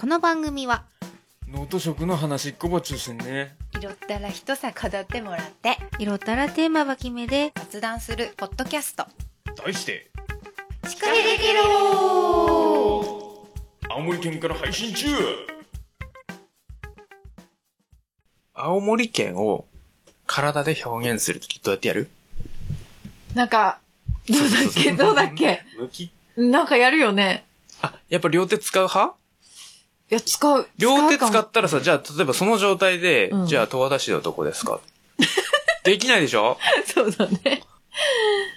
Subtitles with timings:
[0.00, 0.84] この番組は
[1.46, 3.54] 脳と食の話っこば中心ね。
[3.78, 9.04] 拾ったら一さ語ってもらって色ったらテーマは決めで雑談するポッドキャスト。
[9.62, 10.10] 題して、
[10.88, 13.46] 司会できろ
[13.90, 15.06] 青森県から配信中。
[18.54, 19.66] 青森県を
[20.26, 22.08] 体で表現するときどうやってやる？
[23.34, 23.80] なんか、
[24.26, 24.92] どうだっけ？
[24.92, 25.60] どうだっけ？
[25.78, 26.10] 向き？
[26.38, 27.44] なんかやるよね。
[27.82, 29.19] あ、やっぱ両手使う派？
[30.10, 30.68] いや、使う。
[30.78, 34.80] 両手使ったらさ、じゃあ例えばその状態で、うんじゃあ十和田市はどこですか？
[35.84, 36.58] できないでしょ？
[36.86, 37.62] そうだね。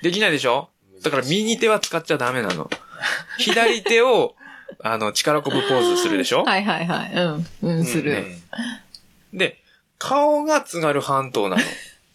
[0.02, 0.70] できないでしょ？
[1.04, 2.70] だから右手は使っちゃダメなの。
[3.38, 4.36] 左手を、
[4.82, 6.44] あの、力こぶポーズするでしょ？
[6.44, 7.12] はいはいはい。
[7.14, 7.48] うん。
[7.62, 8.26] うん、する。
[9.34, 9.60] で、
[10.00, 11.62] 顔が津軽半島なの。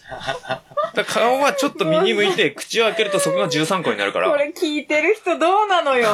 [0.95, 4.31] だから顔はちょっと右向いて、口を開けるとそこが13個になるから。
[4.31, 6.09] これ聞いてる人どうなのよ。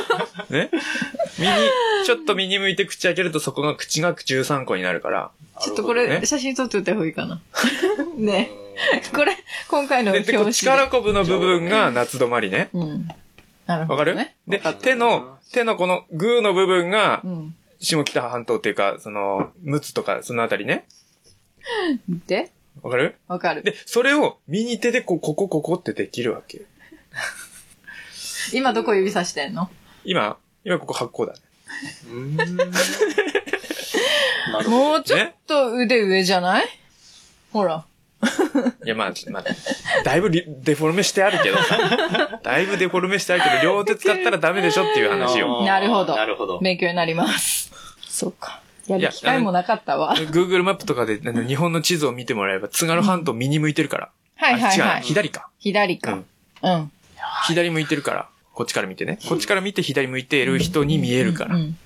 [0.50, 0.70] ね？
[1.38, 1.50] 右、
[2.04, 5.30] ちょっと右向いて口開けるとそこが口が13個になるから。
[5.60, 7.40] ちょっとこねれ、写真撮っておいた方がいいかな。
[8.16, 8.50] ね。
[9.14, 9.36] これ、
[9.68, 12.68] 今回ので、でこ紙力こぶの部分が夏止まりね。
[12.72, 13.08] うん。
[13.66, 14.12] なるほわかる？
[14.12, 14.36] どね。
[14.46, 17.54] で、手の、手のこのグーの部分がうん。
[17.82, 20.84] 下北半島っていうか、その、陸奥とかそのあたりね。
[22.26, 22.50] で？
[22.82, 23.16] わかる？
[23.28, 23.62] わかる。
[23.62, 26.62] で、それを右手でこう、ここここってできるわけ。
[28.52, 29.70] 今どこ指さしてんの？
[30.04, 31.38] 今、今ここ8個だね。
[32.10, 32.14] う。
[34.70, 36.68] もうちょっと腕上じゃない？
[37.52, 37.84] ほら。
[38.84, 39.44] いや、まあ、まあ、
[40.04, 41.78] だいぶリデフォルメしてあるけどさ。
[42.42, 45.60] だいぶデフォルメしてあるけど、両手使ったらダメでしょっていう話よ。
[45.60, 46.58] あーなるほどなるほど。
[46.60, 47.70] 勉強になります。
[48.08, 48.60] そうか。
[48.92, 50.14] やいやる機会もなかったわ。
[50.16, 54.10] Google マップとかで 日本の地図を見てもらえば、津軽半島右向いてるから。
[54.36, 55.02] はいはいあ違うはい。
[55.02, 55.48] 左か。
[55.58, 56.18] 左か。
[56.62, 56.90] うん。
[57.46, 58.28] 左向いてるから。
[58.54, 59.18] こっちから見てね。
[59.28, 61.54] こっちから見て左向いている人に見えるから。
[61.56, 61.76] うん。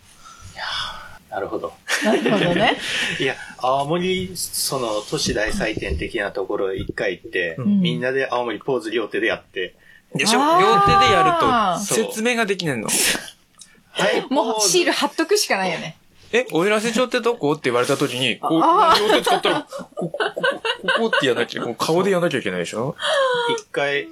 [1.31, 1.73] なるほど。
[2.05, 2.77] なるほどね。
[3.19, 9.75] いや、青森、その、都市大祭典的なところへ一回行って、うんみんなで青森ポーズ両手でやって、
[10.15, 10.39] でしょ？
[10.39, 12.87] 両手でやると説明ができないの。
[13.91, 14.93] はい、もうシールル。
[14.93, 15.97] 貼っとくしかないよね。
[16.37, 17.53] え、おいらせ町ってどこ？
[17.53, 22.97] って言われた時に、こう、あ両手使ったら、ここ、ここ、ここってやんなきゃ、 こう顔でやんなきゃいけないでしょ？
[23.57, 24.09] 一回、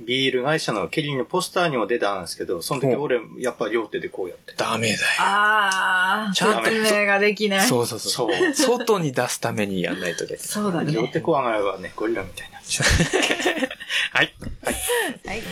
[0.00, 4.54] ビール会社のケリーのポスターにも出たんですけど、その時俺、やっぱ両手でこうやって。
[4.56, 4.98] ダメだよ。
[5.20, 6.34] あー。
[6.34, 7.66] ちゃんと説明ができない。
[7.68, 8.32] そうそうそう。
[8.32, 10.36] そう外に出すためにやんないとで。
[10.38, 10.92] そうだね。
[10.92, 12.84] 両手こう上がればね、ゴリラみたいになっちゃ
[14.12, 14.34] はい。
[14.64, 14.74] はい。
[15.26, 15.42] はい、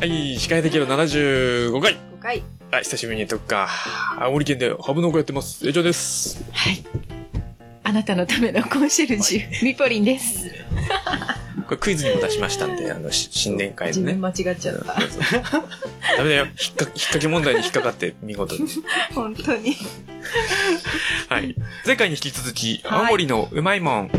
[0.00, 1.94] 司会できる75回。
[1.94, 2.42] 5回。
[2.70, 3.68] はい、久しぶりにとくか。
[4.18, 5.66] 青森県でハブ農家やってます。
[5.66, 6.44] 以上です。
[6.52, 6.84] はい。
[7.82, 10.50] あなたのためのコンシェルジュ、ミポリンです。
[11.66, 14.12] これクイズにも出しましたんで、あの、し新年会のね。
[14.14, 14.94] 間違っちゃった。
[16.18, 16.44] ダメだよ。
[16.44, 18.68] 引っか、け問題に引っかかって、見事に。
[19.14, 19.76] 本当に。
[21.28, 21.56] はい。
[21.86, 24.10] 前回に引き続き、はい青森のうまいもん。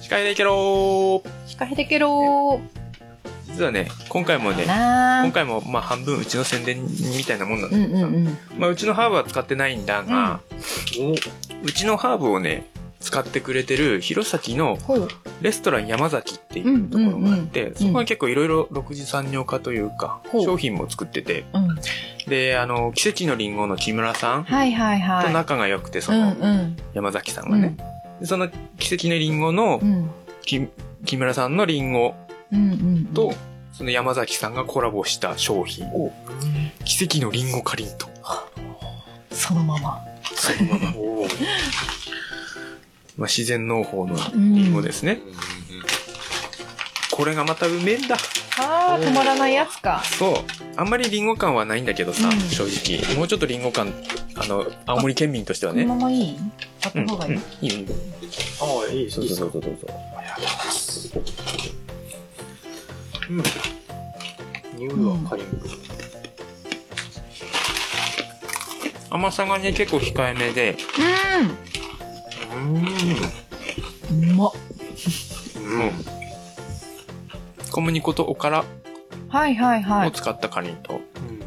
[0.00, 2.60] 司会できろ控えてけろ
[3.56, 6.82] 実はね、今回もね今回もまあ半分うちの宣伝
[7.16, 8.38] みたいなもんなんだうんけどさ、うんうん。
[8.58, 10.40] まあうちのハーブは使ってないんだが、
[11.64, 12.66] うちのハーブをね、
[13.00, 14.76] 使ってくれてる弘前の。
[15.40, 21.68] レストラン山崎っていうところがあって、うんうんうんそこは結構いろいろ6次産業化というか、ほう商品も作ってて、うん。
[22.28, 25.24] で、あの、奇跡のリンゴの木村さんはいはいはい。
[25.24, 26.76] と仲が良くて、そうんのうん。
[26.92, 27.74] 山崎さんがね。
[28.20, 30.10] でその奇跡のリンゴのうん。
[30.42, 30.68] 木
[31.06, 32.25] 木村さんのリンゴうんうん。
[33.14, 33.34] と、
[33.72, 35.86] その山崎さんがコラボした商品。
[36.84, 38.08] 奇跡のリンゴかりんと。
[39.30, 40.00] そのまま。
[40.34, 40.92] そのまま。
[43.16, 45.20] まあ、自然農法のリンゴですね。
[47.10, 48.16] これがまたうめえんだ。
[48.58, 50.02] あー、止まらないやつか。
[50.18, 50.34] そう。
[50.76, 53.14] あんまりリンゴ感はないんだけどさ、うん正直。
[53.16, 53.94] もうちょっとリンゴ感、
[54.34, 55.88] あの、青森県民としてはこのね。
[55.88, 56.36] ままいい？
[56.82, 57.30] 買っうん、うんた方がい
[57.62, 57.94] い？、いいよいいよ。
[58.60, 59.90] ああ、いいそうそうそうそうそう。
[63.30, 63.42] うん。
[64.78, 65.46] 匂いはカリン。
[69.10, 70.76] 甘さがね、結構控えめで、
[72.54, 72.76] うん。
[72.76, 74.32] うん。
[74.32, 74.52] うまっ。
[75.56, 76.16] うん。
[77.70, 78.64] 小麦粉とおから
[79.28, 80.08] はいはいはい。
[80.08, 81.00] を使ったかりんと。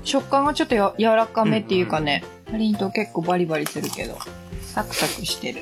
[0.04, 4.18] 食感がちょっとや柔らかめっていうかね、かりんとう結構バリバリするけど、
[4.62, 5.62] サクサクしてる。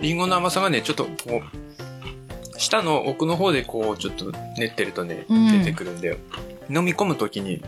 [0.00, 6.16] リンゴの甘さがね、ちょっとこう、舌の奥の方でこう、ちょっと練ってるとね、うん出てくるんだよ。
[6.70, 7.62] 飲み込むときに、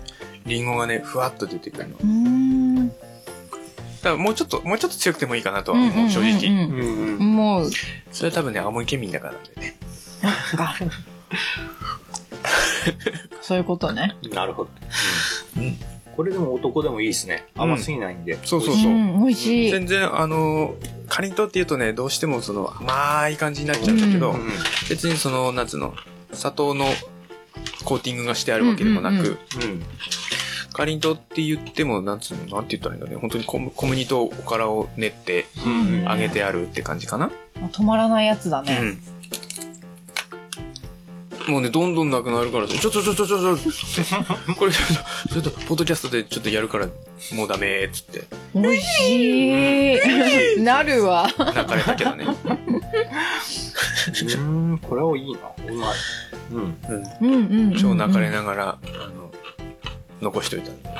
[0.47, 1.97] リンゴがね、ふわっと出てくるの。
[1.97, 2.91] うーん。
[4.03, 6.49] からもうちょっと、もうちょっと強くてもいいかなとは思う、正直。
[6.49, 7.37] うんうんうん。
[7.37, 7.71] もう、
[8.13, 9.77] それは多分ね、青森県民だからなんでね。
[10.57, 10.75] か。
[13.43, 14.17] そういうことね。
[14.33, 14.71] なるほど。
[15.59, 15.77] うん
[16.17, 17.47] これでも男でもいいですね。
[17.57, 18.39] 甘すぎないんで。
[18.45, 18.93] そうそうそう。
[18.93, 19.71] ん、美味しい。
[19.71, 20.75] 全然、あの、
[21.11, 24.49] かりんとうって言うとね、どうしてもその甘い感じになっちゃうんだけど、ううん
[24.89, 25.93] 別にその、なんつうの、
[26.33, 26.87] 砂糖の
[27.85, 29.83] コーティングがしてあるわけでもなく、うんうんうんうん。
[30.73, 33.17] かりんとうって言っても、なんつうの、なんて言ったらいいんだね。
[33.17, 37.31] 本当に小麦小麦とおからを練ってうん揚げてあるって感じかな。
[37.73, 38.79] 止まらないやつだね。
[38.81, 39.03] うん。
[41.49, 44.89] もうね、どんどんなくなるからさ、ちょちょちょちょちょちょって、これちょっ
[45.29, 46.87] と、ちょっと、 ポッドキャストでちょっとやるから、
[47.35, 50.61] もうダメーっつって、美味しい。
[50.63, 51.29] なるわ。
[51.39, 52.27] 泣かれたけどね。
[54.37, 55.39] うん、これはいいな。
[55.67, 55.91] うまい。
[56.53, 56.77] うん。
[56.89, 57.05] うん。
[57.21, 57.77] うんうんうん。
[57.77, 59.31] 超泣かれながら、あの、
[60.21, 60.91] 残しといたんで。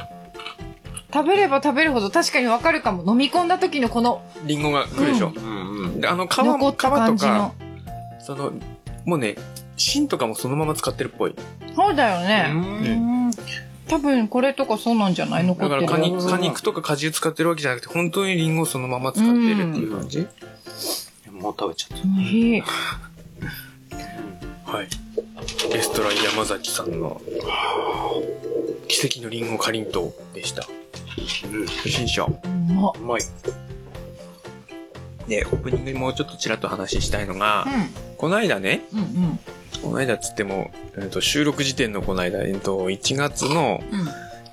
[1.13, 3.11] 食べれば食べるほど確かにわかるかも。
[3.11, 5.33] 飲み込んだ時のこのリンゴが来るでしょ。
[5.35, 6.01] うんうん。
[6.01, 7.53] であの、皮残も、皮とった感じのか、。
[8.21, 8.53] その、
[9.05, 9.35] もうね、
[9.81, 11.35] 芯とかもそのまま使ってるっぽい。
[11.75, 12.51] そうだよね。
[12.53, 12.61] うん
[13.27, 13.31] うん
[13.89, 15.45] 多分これとかそうなんじゃない？
[15.45, 20.19] 残ってるだから果肉、うん果肉とか果汁使ってるわけじゃなくて、本当にリンゴをそのまま使ってるっていう感じ、
[21.33, 22.05] もう食べちゃった。
[22.05, 22.63] 美味しい。
[24.65, 24.89] はい。
[25.75, 27.21] レストラン山崎さんの、
[28.87, 30.69] 奇跡のリンゴかりんとうでした。
[31.53, 31.67] うん。
[31.67, 32.23] 不審者。
[32.25, 32.29] う
[32.73, 33.23] まっうまい。
[35.27, 37.69] で、オープニングにもうちょっとちらっと話したいのが、う
[38.19, 38.99] この間ね、ん。
[38.99, 39.39] うん
[39.83, 44.09] この間っつっても、えっと収録時点のこの間、えっと、1月のうん。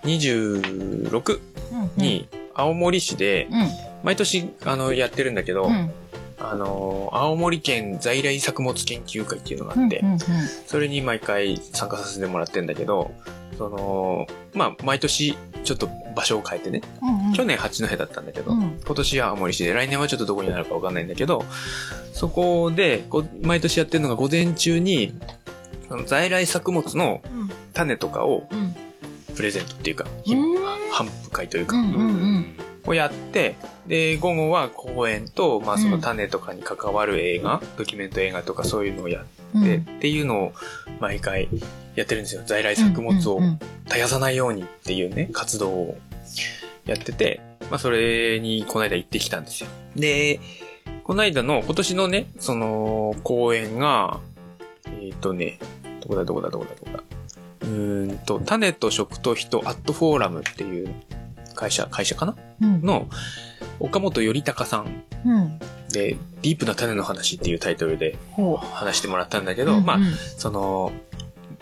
[0.09, 1.39] 26
[1.71, 2.01] うん。
[2.01, 3.67] に、青森市で、うん。
[4.03, 5.91] 毎年、あの、やってるんだけど、うん。
[6.39, 9.83] あの、青森県在来作物研究会っていうのがうん。
[9.83, 10.17] あって、うん。
[10.65, 13.11] それに毎回参加させてもらってんだけど、
[13.57, 17.33] その、まあ、毎年ちょっと場所を変えてね、うん。
[17.33, 21.43] 去年八戸だったんだけど、うん今年は青森市で、来年はちょっとどこになるかわかんないんだけど、
[22.13, 25.13] そこで、こう毎年やってるのが午前中に、
[25.89, 27.49] あの在来作物のうん。
[27.73, 28.75] 種とかをうん。
[29.35, 30.55] プレゼントっていうか、うん。
[30.91, 31.93] 頒布会というか、うん。
[31.93, 32.45] うん。
[32.87, 33.55] をやって、
[33.85, 39.23] で、午後は公演と、まあその種とかに関わる映画、ドキュメント映画とかそういうのをや
[39.57, 40.53] って、っていうのを
[40.99, 41.49] 毎回
[41.97, 42.43] やってるんですよ。
[42.45, 43.41] 在来作物を
[43.87, 45.97] 絶やさないようにっていうね、活動を
[46.85, 47.41] やってて、
[47.71, 49.69] まあそれにこの間行ってきたんですよ。
[49.95, 50.39] で、
[51.03, 54.19] この間の今年のね、その公演が、
[55.01, 55.57] えっ、とね、
[56.01, 57.03] どこだどこだどこだどこだ。
[57.61, 60.93] うーんと、種と食と人アットフォーラムっていう
[61.55, 62.35] 会社、会社かな？
[62.61, 62.81] うん。
[62.83, 63.07] の
[63.79, 65.59] 岡本頼隆さんうん。
[65.89, 69.65] で、ディープな種の話っていうタイトルでほ話してもらったんだけう。
[69.65, 70.03] ど、まあう、ん。
[70.37, 70.91] その、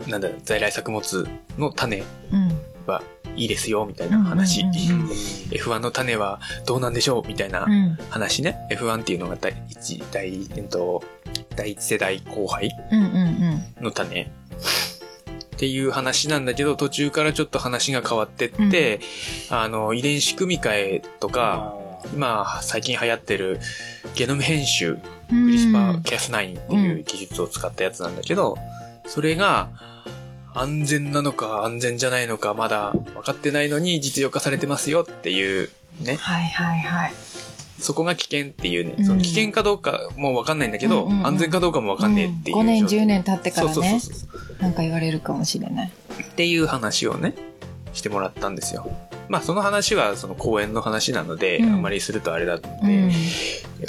[0.08, 1.28] なんだ、在来作物
[1.58, 2.52] の種うん。
[2.86, 3.02] は
[3.36, 4.62] いいですよ、みたいな話。
[4.62, 5.10] うんうんうん
[5.52, 7.98] F1 の種はどうなんでしょうみたいなうん。
[8.10, 8.58] 話ね。
[8.72, 11.04] F1 っていうのが第一、第、えっと、
[11.56, 13.04] 第一世代後輩うん。
[13.04, 13.84] うん。
[13.84, 14.22] の種。
[15.56, 19.00] っていう話なんだけど、途中からちょっと話が変わってって、
[19.50, 21.74] あの、遺伝子組み換えとか、
[22.14, 23.60] 今、最近流行ってる
[24.16, 24.98] ゲノム編集、
[25.32, 25.46] うん。
[25.46, 28.58] クリスパー Cas9 っていう技術を使ったやつなんだけど、
[29.08, 29.70] それが
[30.54, 35.70] 安全なのか安全じゃないのかまだ分かってないのに実用化されてますよっていう
[36.02, 37.14] ね、はいはいはい。
[37.80, 42.58] そこが危険っていうね、うんその危険かどうかも分かんないんだけど、うんうんうん安全かどうかも分かんねえっていう。
[42.58, 44.26] 5年、10年経ってからそうそうね、そうそ
[44.60, 44.62] う。
[44.62, 45.92] なんか言われるかもしれない。
[46.24, 47.36] っていう話をね、
[47.94, 48.90] してもらったんですよ。
[49.28, 53.12] まあその話はその公演の話なので、うんあんまりするとあれだって、うん。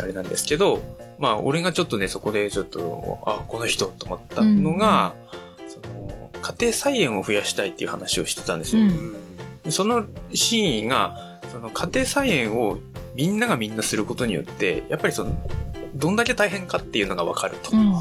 [0.01, 0.83] あれなんですけど、
[1.19, 5.15] まあ、俺がちょっとね、そこでちょっと、あ、この人と思ったのが、
[5.69, 8.83] その、家庭菜園を増やしたいっていう話をしてたんですよ。
[8.83, 9.17] うん
[9.71, 12.79] その真意が、その家庭菜園を
[13.15, 15.37] みんながみんなすることによって、やっぱりその、
[15.95, 17.71] どんだけ大変かっていうのがわかると。
[17.73, 17.95] うん。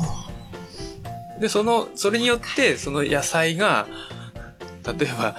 [1.39, 3.87] で、その、それによって、その野菜が、
[4.85, 5.35] 例えば、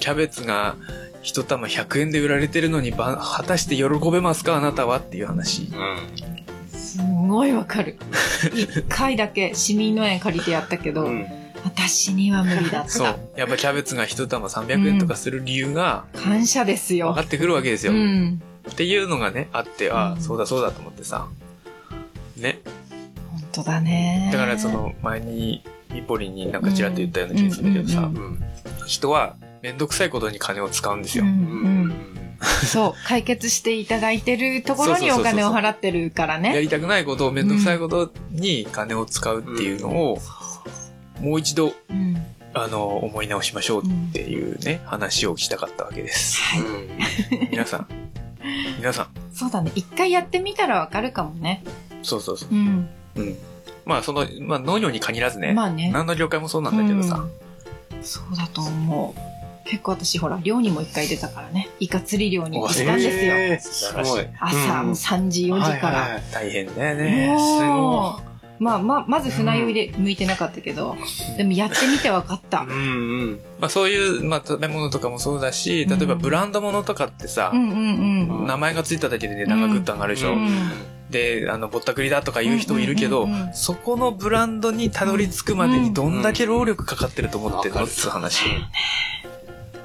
[0.00, 0.76] キャベツが
[1.22, 5.66] 一玉100円で売られてるのに、ば果たして喜べますかあなたはっていう話。
[5.66, 5.72] す
[7.28, 7.96] ごいわかる。
[8.54, 11.26] 一回だけ市民農園借りてやったけど、うん。
[11.64, 12.88] 私には無理だった。
[12.88, 13.18] そう。
[13.36, 17.20] やっぱキャベツが一玉300円とかする理由が感謝ですよ分か。
[17.22, 17.92] ってくるわけですよ。
[17.92, 18.40] うん。
[18.70, 21.26] っていうのがね、あって、ああ、うんそうだそうだと思ってさ。
[22.36, 22.60] ね。
[23.30, 24.30] 本当だね。
[24.32, 28.40] だからその前にミポリンになんかちらっと言ったような気がするけどさ、うんうん。
[28.86, 31.24] 人はめんどくさいことに金を使うんですよ。
[31.24, 31.36] うんうう
[31.68, 31.94] んん。
[32.66, 36.60] そう、解決していただいてるところにお金を払ってるからやね。
[36.60, 40.18] りたくないことをめんどくさいことに金を使うっていうのを、
[41.20, 42.16] もう一度、うん。
[42.54, 46.40] あの、思い直しましょうっていうね、話をしたかったわけです。
[46.40, 46.62] はい。
[47.50, 47.86] 皆さん、
[48.78, 49.70] 皆さん、そうだね。
[49.74, 51.62] 一回やってみたらわかるかもね。
[52.02, 52.48] そうそうそう。
[52.50, 52.88] うん。
[53.16, 53.36] うん。
[53.84, 55.52] まあ、その、まあ、農業に限らずね。
[55.52, 55.90] まあね。
[55.92, 57.16] 何の業界もそうなんだけどさ。
[57.16, 57.48] うん
[58.02, 59.27] そうだと思う。
[59.68, 61.68] 結構私ほら、漁にも一回出たからね。
[61.78, 63.34] イカ釣り漁に行ったんですよ。
[63.34, 64.26] えーすごい。
[64.40, 66.00] 朝うん3時、4時から。
[66.00, 67.36] はいはい大変だよね。
[67.38, 68.28] すもごう
[68.60, 70.96] まあまあ、まず船酔いで向いてなかったけど、
[71.36, 72.70] でもやってみて分かったうん。
[72.70, 73.34] うん。
[73.34, 73.38] い。
[73.60, 78.46] まあ、そういう、まあ、食べ物とかもそうだし、例えばブランド物とかってさう、んうんうん。
[78.46, 80.32] 名前がついただけで値段がぐっと上がるでしょ。
[80.32, 80.48] うん
[81.10, 87.80] で、あの、ぼったくりだとか言う人もいるけど、うんうんうんうんそこのブランドにたどり着くまでにどんだけ労力かかってると思ってるの？
[87.82, 88.44] うんって話。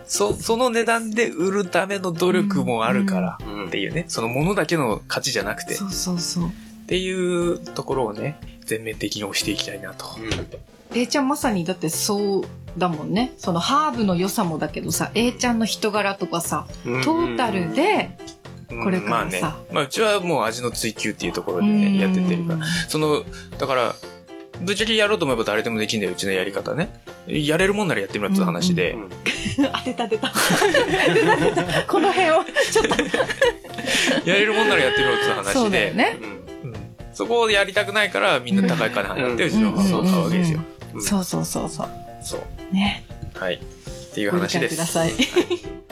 [0.06, 6.48] そ、その値段で売るための努力もあるからうんっていうね、そのものだけの価値じゃなくて、そうそうそう。
[6.48, 6.50] っ
[6.86, 10.06] ていうところをね、全面的に押していきたいなと。
[10.94, 12.44] A ちゃんまさにだってそう
[12.78, 13.34] だもんね。
[13.38, 19.42] そのハーブの良さもだけどさ、A ちゃんの人柄とかさ、うんトータルで、うんこれからさまあね。
[19.72, 22.66] まあうちはもう味の追求っていうところでね、やってってるから。
[22.88, 23.24] その、
[23.60, 23.96] だから、
[24.64, 26.90] ぶっちゃけやろうと思えば誰でもできんだよ、うちのやり方ね。
[27.28, 28.94] やれるもんならやってみろっていう話で。
[28.94, 29.10] うん
[29.56, 30.30] 当てた当てた。
[31.88, 34.30] この辺を、ちょっと。
[34.30, 35.52] やれるもんならやってみろっていう話で。
[35.54, 36.18] そうだよね。
[37.14, 40.60] そこをやりたくないからみんな高い金払ってううんちのハーブを買うわけですよ。
[40.96, 41.90] うんそうそうそうそう。
[42.22, 42.74] そう。
[42.74, 43.04] ね。
[43.36, 43.56] はい。
[43.56, 43.60] っ
[44.14, 44.76] ていう話です。
[44.78, 45.12] 解ください。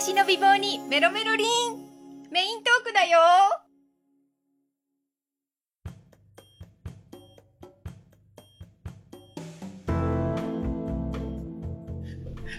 [0.00, 1.48] 私の美貌にメロメロリン
[2.30, 3.18] メイントークだよ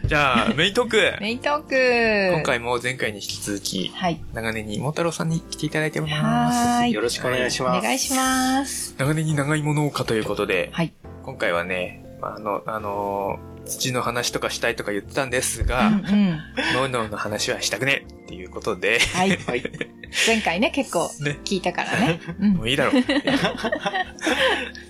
[0.05, 2.35] じゃあ、メイントークメイントーク。
[2.35, 2.43] 今。
[2.43, 4.21] 回も前回に引き続き、はい。
[4.33, 6.87] 長年にも太郎さんに来ていただいておりはます。
[6.87, 7.83] よろしくお願いしおます。
[7.83, 8.95] 願いします。
[8.97, 10.91] 長年に長芋農家ということで、はい。
[11.23, 16.39] 今回はね、まあ、あの、あのー土の話とかしたいとか言ってたんですうが、んうん。
[16.73, 19.37] 農業の話はしたくねっていうことで、はい。
[19.37, 19.63] はい。
[20.27, 22.19] 前回ね、結構ね聞いたからね。
[22.39, 23.03] うんもういいだろう。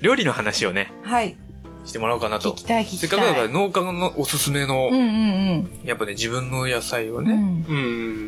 [0.01, 1.35] 料理の話をね、はい。
[1.85, 2.63] してもらおうかなと聞き。
[2.65, 2.99] たい、聞きたい。
[2.99, 5.87] せっかくだから農家のおすすめの、うんうんうん。
[5.87, 7.65] やっぱね、自分の野菜をね、うん。
[7.67, 7.73] う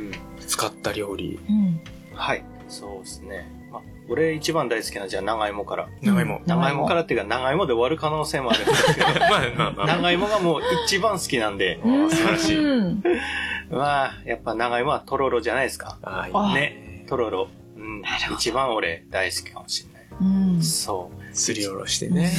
[0.10, 0.12] ん。
[0.48, 1.39] 使った料理。
[1.50, 1.81] うん。
[2.13, 2.43] はい。
[2.67, 3.61] そうですね。
[3.72, 5.88] まあ、俺一番大好きなじゃあ長芋から。
[6.01, 6.42] 長芋。
[6.46, 9.88] 長芋からっていうか長芋で終わる可能性もあるんですけど、 まあまあまあまあ。
[9.88, 13.04] 長芋がもう一番好きなんで、うん素晴らしいうん。
[13.70, 15.98] まあ、やっぱ長芋はとろろじゃないですか。
[16.04, 17.06] ああね。
[17.08, 17.48] とろろ。
[17.78, 20.56] うん一番俺大好きかもしれない。
[20.56, 20.62] うん。
[20.62, 21.36] そう。
[21.36, 22.32] すりおろしてね。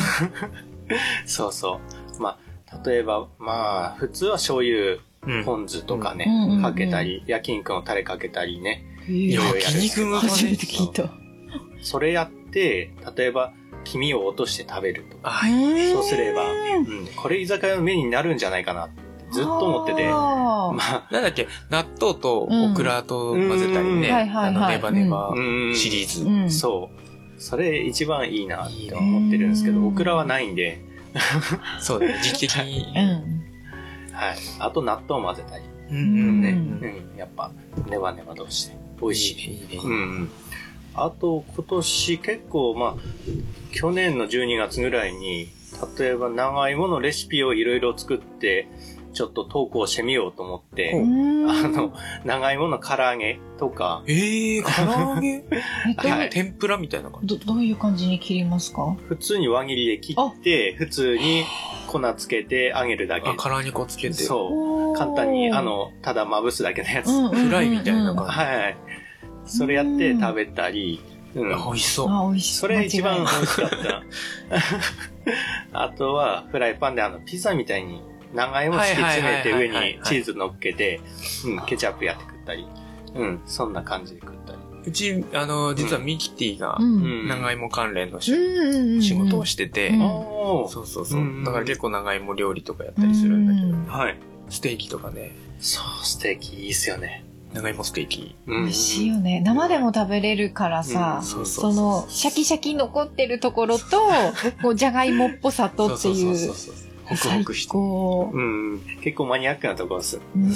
[1.24, 1.80] そうそ
[2.18, 2.22] う。
[2.22, 2.38] ま
[2.70, 5.44] あ、例えば、まあ、普通は醤油、うん。
[5.44, 6.26] ポン酢とかね、
[6.60, 8.84] かけたり、焼肉のタレかけたりね。
[9.08, 11.21] いや焼肉の初めて聞いた。
[11.80, 13.52] それやって、例えば、
[13.84, 15.30] 黄身を落として食べるとか。
[15.30, 15.40] あ
[15.92, 20.08] そうすれば、うん、これ居酒屋のメニューになるんじゃないかなってずっと思ってて。
[20.08, 24.12] まあ、なんだっけ、納豆とオクラと混ぜたりうんね。
[24.12, 25.40] はいはいはいあの、ネバネバう
[25.70, 26.24] んシリーズ。
[26.24, 26.50] うん。
[26.50, 27.40] そう。
[27.40, 30.84] それ一番いいなって思ってるんですけど、うんオクラはないんで、
[31.80, 32.86] そうだね、時期的に。
[32.94, 34.14] うん。
[34.14, 34.36] はい。
[34.60, 36.50] あと納豆混ぜたり、うんうんね。
[36.50, 37.50] うん、やっぱ、
[37.88, 39.50] ネバネバとして、美味しい。
[39.50, 39.66] いいね。
[39.70, 39.94] いいねうんう
[40.24, 40.30] ん。
[40.94, 42.94] あと、今年結構、まあ、
[43.72, 45.48] 去年の12月ぐらいに、
[45.98, 48.68] 例えば長芋のレシピをいろいろ作って、
[49.12, 51.92] ちょっと投稿してみようと思って、うんあの、
[52.24, 55.28] 長芋の唐揚げとか、ええー、唐揚げ？
[55.88, 57.38] えっとはい天ぷらみたいな感じ？
[57.38, 58.96] ど、どういう感じに切りますか？
[59.08, 61.44] 普通に輪切りで切って、普通に
[61.88, 63.34] 粉つけて揚げるだけあ、。
[63.38, 64.14] 唐揚げ粉つけて。
[64.14, 64.96] そう。
[64.96, 67.10] 簡単に、あ、の、ただまぶすだけのやつ。
[67.10, 68.30] フライみたいな感じ。
[68.32, 68.76] はい。
[69.46, 71.00] それやって食べたり、
[71.34, 71.54] うん。
[71.54, 72.08] あ美味しそう。
[72.10, 72.54] あ、美味しい。
[72.54, 74.02] それ一番美味しかった。
[75.84, 78.02] あとは、フライパンであの、ピザみたいに
[78.34, 81.00] 長芋敷き詰めて上にチーズ乗っけて、
[81.46, 82.66] うん、ケチャップやって食ったり。
[83.14, 84.58] うん、そんな感じで食ったり。
[84.84, 91.44] うち、あの、実はミキティが長芋関連の仕うん仕事をしててう、んおーそうそうそううん。
[91.44, 94.18] だから結構長芋料理とかやったりするんだけどうん、はい。
[94.48, 97.24] ステーキとかね、そう、ステーキいいっすよね。
[97.52, 98.34] 長芋ステーキ。
[98.46, 99.40] うん美味しいよね。
[99.44, 103.84] 生でも食べれるからさ、うんその、シャキシャキ残ってるところと、
[104.62, 106.14] こう、じゃがいもっぽさとっていう。
[106.14, 106.74] そうそうそう。
[107.04, 107.72] ホクホクして。
[107.72, 110.16] こうん、結構マニアックなところです。
[110.16, 110.20] う。
[110.36, 110.54] う ん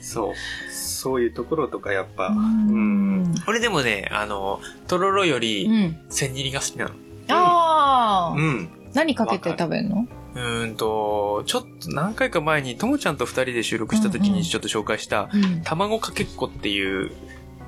[0.00, 0.34] そう。
[0.72, 3.34] そういうところとかやっぱ、うん。
[3.48, 5.98] 俺でもね、あの、とろろようり、ん。
[6.10, 6.90] 千切りが好きなの。
[7.28, 8.68] ああ、うん。
[8.94, 10.06] 何かけて食べるの？
[10.34, 15.62] うーんと、ちょっと何回か前にともちゃんと二人で収録した時うんうんにちょっと紹介した、うん。
[15.62, 17.10] 卵かけっこっていう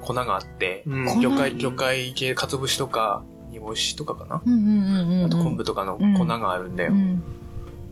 [0.01, 5.25] 粉があって、うん魚介、魚介系、鰹節とか、煮干しとかかな、うんうんうんうん。
[5.27, 6.93] あと昆布とかの粉があるんだよ。
[6.93, 7.23] うん。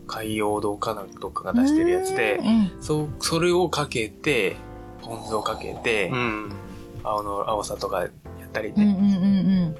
[0.07, 4.57] 海洋堂かなんとかが出してるやつで、うんそう、それをかけて、
[5.01, 6.51] ポン酢をかけて、うん。
[7.03, 8.09] 青の、青さとかやっ
[8.51, 9.75] たりね、うんうんうんうん。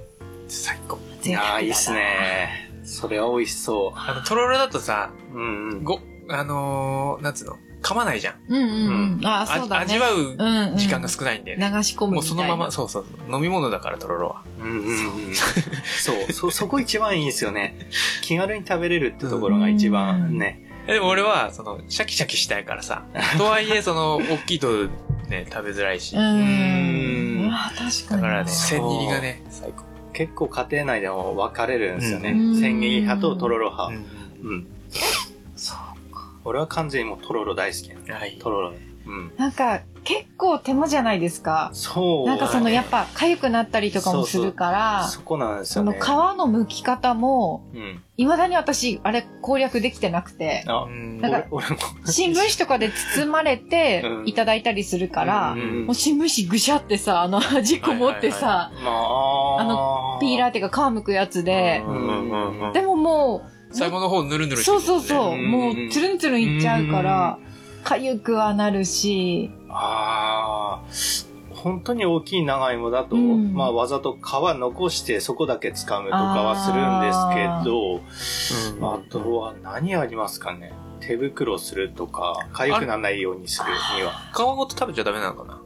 [0.48, 0.98] 最高。
[1.24, 1.92] いやー、いいっす。
[1.92, 2.71] ね。
[2.84, 5.38] それは美味しそあの、とろろだとさ、う。
[5.38, 5.84] うんうん。
[5.84, 8.36] ご、あのー、なんつうの、噛まないじゃん。
[8.48, 9.26] うんうんうん。
[9.26, 9.86] あ、あそうだね。
[9.86, 11.72] 味わう時間が少ないんだよね。
[11.76, 12.36] 流し込むみたいな。
[12.36, 14.44] もうそのまま、そうそう、飲み物だから、とろろは。
[14.60, 15.36] うんうんうん。
[16.00, 17.90] そう、そ、そこ一番いいんですよね。
[18.22, 20.62] 気軽に食べれるってところが一番ね。
[20.88, 23.04] えでも俺は、その、シャキシャキしたいからさ。
[23.38, 24.88] とはいえ、その、大きいと
[25.28, 26.16] ね、食べづらいし。
[26.16, 27.52] ううんん。
[27.54, 28.22] あ、確かに。
[28.22, 29.91] だからね、千切りがね、最高。
[30.13, 32.32] 結構家庭内でも分かれるんですよね。
[32.32, 33.96] うん千切り派ととろろ派。
[34.44, 34.68] うんうん。
[36.44, 38.38] 俺は完全にもうとろろ大好きなのはい。
[38.39, 38.74] とろろ。
[39.05, 39.34] うん。
[39.38, 41.70] なんか、結構手間じゃないですか。
[41.74, 42.27] そう。
[42.27, 46.03] なんかその、やっぱ、痒くなったりとかもするから、そこなんですそのよね。
[46.03, 48.01] 皮の剥き方も、うん。
[48.17, 51.43] 未だに私、あれ攻略できてなくて、なんか。
[52.05, 54.27] 新聞紙とかで包まれてうん。
[54.27, 55.86] いただいたりするから、うん。
[55.86, 61.96] もう新聞紙ぐしゃってさ、あの端っこ持ってさ、まあ、あのピーラーっていうか皮むくやつで、うん。
[61.96, 65.38] うんうんうんでももう、最後の方ぬるぬるしてそうるねそうそう、う。
[65.38, 67.38] んもうつるんつるんいっちゃうから、
[67.84, 70.88] 痒くはなるし、ああ、
[71.52, 73.54] 本当に大きい長芋だと、うん。
[73.54, 80.74] まあわざと皮残してそこだけ掴むとかはするんですけど、あとは何ありますかね？
[81.00, 84.12] 手袋するとか、痒くならないようにするには。
[84.34, 85.62] 皮ごと食べちゃダメなのかな？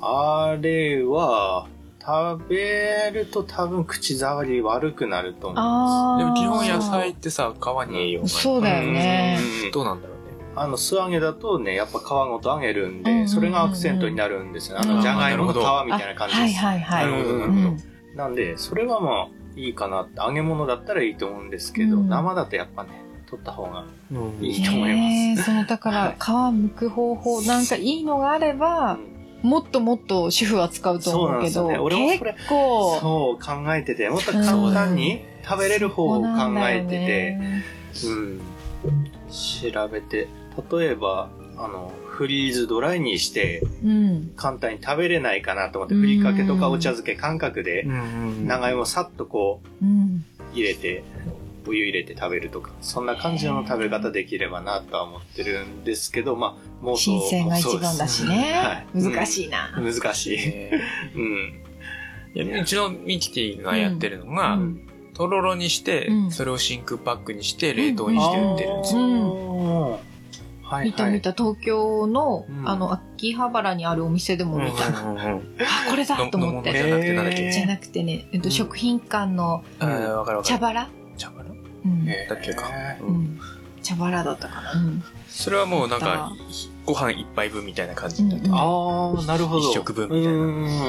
[0.00, 1.66] あれは、
[2.02, 9.38] 食べると多分口触り悪くなると思いまあでも基本ー野菜ってさ、皮に栄養がそうだよね。
[9.38, 9.66] す。
[9.66, 9.72] うん。
[9.72, 10.09] どうなんだろう？
[10.09, 10.09] ね。
[10.60, 14.78] あの、素揚げだとね、やっぱ皮ごと揚げるんで、それがアクセントになるんですよ。
[14.78, 16.58] あの、うんじゃがいもの皮みたいな感じです。
[16.58, 17.10] はいはいはい。
[17.10, 17.76] なるほどなるほどうん
[18.14, 20.20] なんで、それはまあ、いいかなって。
[20.20, 22.90] 揚げ物だったらいいと思うんですけど、うん生だとやっぱね、
[23.26, 25.44] 取った方がうんいいと思います。
[25.44, 28.98] そのだから皮むく方法なんかいいのがあれば、
[29.40, 34.44] もっともっと主婦は使うと思うけど、俺もそれ結構そう考えてて、もっと簡
[34.74, 36.28] 単に食べれる方を考
[36.68, 37.38] えてて、
[38.06, 38.40] うん。
[39.30, 40.28] 調べて、
[40.70, 44.32] 例えば、あの、フリーズドライにして、うん。
[44.36, 47.84] 簡単に食べれないかなと思って、ふりかけとかお茶漬け感覚で、
[48.46, 50.24] 長芋さっとこう、うん。
[50.52, 51.02] 入れて、
[51.66, 58.86] お湯入れて食べるとか、そんな感じの食べ方できればなとは思ってるんですけど、まあ、もう新鮮が一番だしね。
[58.94, 59.26] 難い。
[59.26, 59.72] しいな。
[59.76, 60.38] うん難しい。
[60.38, 60.80] え
[61.14, 61.62] うん。
[62.34, 70.00] ーいやうちのミキティがやってるのが、うんとろろにして、うんそれを真空パックにして冷凍にして売ってるんですよ。
[70.84, 74.88] 見た見た東京の、うんあの、秋葉原にあるお店でも見た。
[74.88, 76.72] うんうんうんあ、これだと思って。
[76.72, 77.42] じゃなくてなんだっけ？
[77.44, 79.64] えーじゃなくてね、えっと、食品館の。
[80.44, 81.50] 茶バラ茶バラ
[82.28, 83.40] だっけかうん。
[83.82, 84.72] 茶バラだったかな。
[84.72, 85.02] うん。
[85.28, 86.32] それはもうなんだか、
[86.86, 88.58] ご飯一杯分みたいな感じになってうんる。
[88.58, 89.70] ああ、なるほど。
[89.70, 90.36] 一食分みたいなう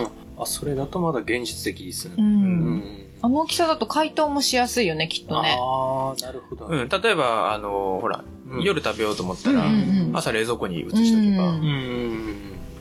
[0.04, 0.08] ん
[0.40, 2.16] あ、それだとまだ現実的ですね。
[2.18, 2.22] う。
[2.22, 2.84] うんん。
[3.24, 5.56] あの大きさだと解凍もしやすいよね、きっとね。
[5.60, 6.66] ああ、なるほど。
[6.66, 12.36] うん、例えば、あの、ほら、うん夜食べようと思ったら、うんうんうん朝冷蔵庫に移しとけば、うんうん。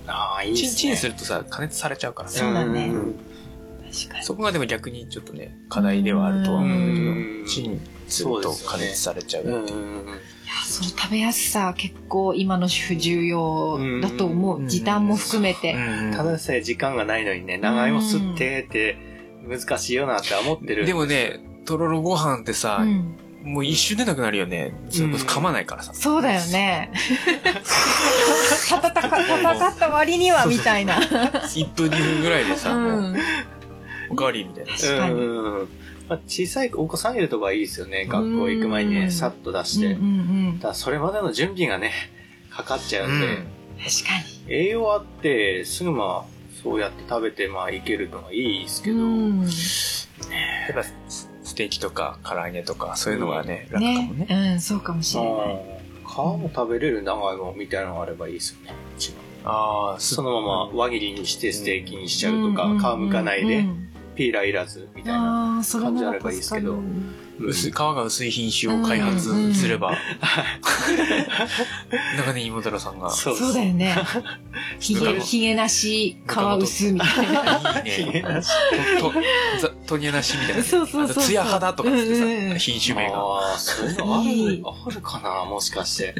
[0.08, 0.68] ああ、いいですね。
[0.70, 2.40] チンチンするとさ、加熱されちゃうからさ。
[2.40, 3.14] そうだねん
[3.92, 4.24] 確かに。
[4.24, 9.78] そこがでも逆にちょっとね、課題ではあるとは思うんうんだけど、チンすると加熱されちゃううんっていう。
[9.78, 10.14] いや、
[10.66, 14.66] その食べやすさ結構今の主婦重要だと思う。
[14.66, 15.74] 時短も含めて。
[15.74, 19.09] うんただでさえ時間がないのにね、長芋吸ってって
[19.46, 20.86] 難しいよなって思ってる。
[20.86, 24.74] でもね、とろろご飯ってさう、んもう一瞬でなくなるよね。
[24.90, 25.94] それこそ噛まないからさ。
[25.94, 26.92] そうだよね。
[28.68, 31.00] たたたか、たたかった割にはみたいな。
[31.00, 32.78] 1分2分ぐらいでさ、う。
[32.78, 33.16] もうん
[34.10, 34.72] おかわりみたいな。
[34.72, 35.14] 確かに。
[35.14, 35.68] うん。
[36.08, 38.06] まあ、小さいお子さんいるとかいいですよね。
[38.06, 39.86] 学校行く前にね、うんさっと出して。
[39.86, 40.58] うんうんうん。
[40.60, 41.92] ただそれまでの準備がね、
[42.50, 43.46] かかっちゃうんで、うん
[43.78, 44.54] 確かに。
[44.54, 46.29] 栄養あって、すぐまあ、
[46.62, 49.48] そうやって食べてまあいけるのがいいですけど、うんやっ
[50.74, 54.26] ぱスステーキとか唐揚げとかそういうのがね、楽かもね。
[54.26, 54.52] ね。
[54.54, 55.80] うん、そうかもしれない。
[56.04, 58.74] 皮も食べれる長芋みたいなのがあればいいですよね。
[58.96, 59.12] うち
[59.44, 65.62] はああ、そのまま輪切りにしてステーキにしちゃうとか、んんん皮むかないで、うんピーラーいらずみたいな。
[65.64, 69.96] 感じあればいいですけど助かる薄い、皮が薄い品種を開発すれば、
[72.16, 73.96] 中根妹太郎さんが、そうそうだよね。
[74.78, 77.82] ひげ、ひげなし、皮薄みたいな。
[77.84, 78.24] いいね。
[79.00, 79.12] と、と、
[79.60, 80.62] ざとにゃなしみたいな。
[80.62, 83.18] そうそうそうそうあとツヤ肌とかってさ、品種名が。
[83.18, 86.14] ああ、そういうのある、あるかなもしかして。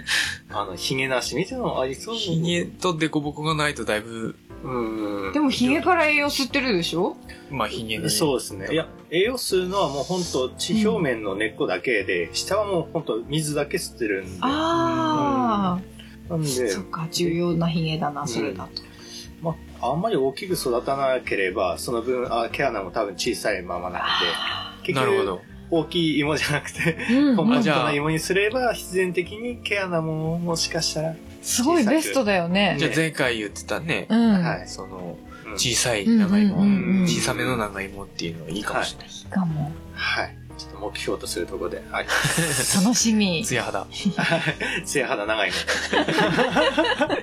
[0.50, 5.32] あの、ヒゲなしみたいなのありそうひげとデコボコがないとだいぶうん。
[5.32, 7.16] でもヒゲから栄養吸ってるでしょ？
[7.50, 8.10] まあ、ヒゲに。
[8.10, 8.68] そうですね。
[8.70, 14.38] いや、栄養吸うのはもう本当地表面の根っこだけで、下はもう本当水だけ吸ってるんで。
[14.42, 15.80] あ
[16.28, 18.82] なんであ、そっか、重要なヒゲだな、それだと。
[19.42, 24.08] まあ、あんまり大きく育たなければ、その分、あ毛穴も多分小さいままなんで、
[24.84, 25.40] 結局、なるほど。
[25.72, 32.76] 大きい芋じゃなくて、うんコンパクな芋にすれば、必然的に毛穴ももしかしたら、すごいベストだよね。
[32.79, 34.42] じゃあ前回言ってたね、うん。
[34.42, 39.09] はいその、うん小さい長芋、うんうんうん小さめの長芋っていうのはいいかもしれない。
[39.09, 39.72] いいかも。
[39.94, 40.37] はい。
[40.57, 42.07] ちょっと目標とするところで、はい。
[42.85, 43.42] 楽しみ。
[43.44, 43.85] ツヤ肌。
[44.87, 45.55] ツヤ肌長いの。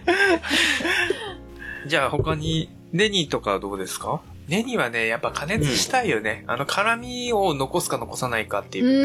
[1.87, 4.21] じゃあ他に、ネニとかどうですか？
[4.47, 6.43] ネニはね、やっぱ加熱したいよね。
[6.47, 8.95] あの、辛みを残すか残さないかっていうう部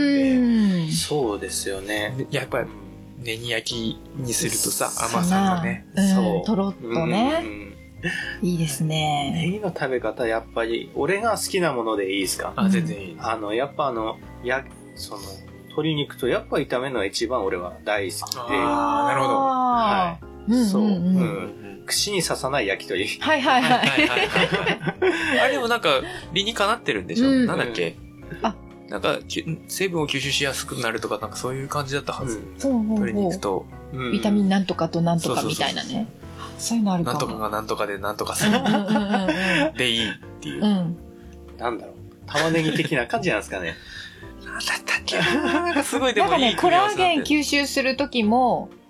[0.81, 0.93] 分ん。
[0.93, 2.15] そうですよね。
[2.17, 2.65] で、やっぱ
[3.25, 5.87] ネニ焼きにするとさ、甘さがね。
[5.97, 7.41] うんそうとろっとね。
[7.45, 7.73] うん
[8.43, 9.49] いいですネね。
[9.53, 12.53] ギの食べ方、やっぱり、俺が好きなものでいいですか？
[12.57, 13.17] あ、全然いい。
[13.21, 14.65] あの、やっぱあの、や、
[14.97, 15.21] その、
[15.69, 21.85] 鶏肉とやっぱ炒めるのが一番俺は大好きで、あーなるほどあーうんそう、うん。
[21.87, 23.07] 串に刺さない焼き鳥。
[23.07, 23.89] はいはいはい。
[23.89, 25.39] はいはいはい。
[25.41, 26.01] あれでもなんか、
[26.33, 27.95] 理にかなってるんでしょ、うんなんだっけ？
[28.43, 28.57] あ
[28.93, 32.43] なんか、き成分を吸収しやすくなるとか、なんかそういう感じだったはず。
[32.59, 33.67] そうそう鶏そう肉と、
[34.13, 34.49] ビタミンン。
[34.51, 36.07] なんとかとなんとかみたいなね。
[36.59, 37.39] そういうのあるなんとかかも。
[37.41, 38.53] がなんとかでなんとかする。
[39.77, 40.63] でいいっていう。
[40.63, 40.71] うん。
[40.71, 40.97] うん。
[41.59, 41.95] なんだろう。
[42.27, 43.75] 玉ねぎ的な感じなんですかね。
[44.45, 48.83] なんだったっけなかすごいでもいいなんかね、コラーゲン吸収するときも、うん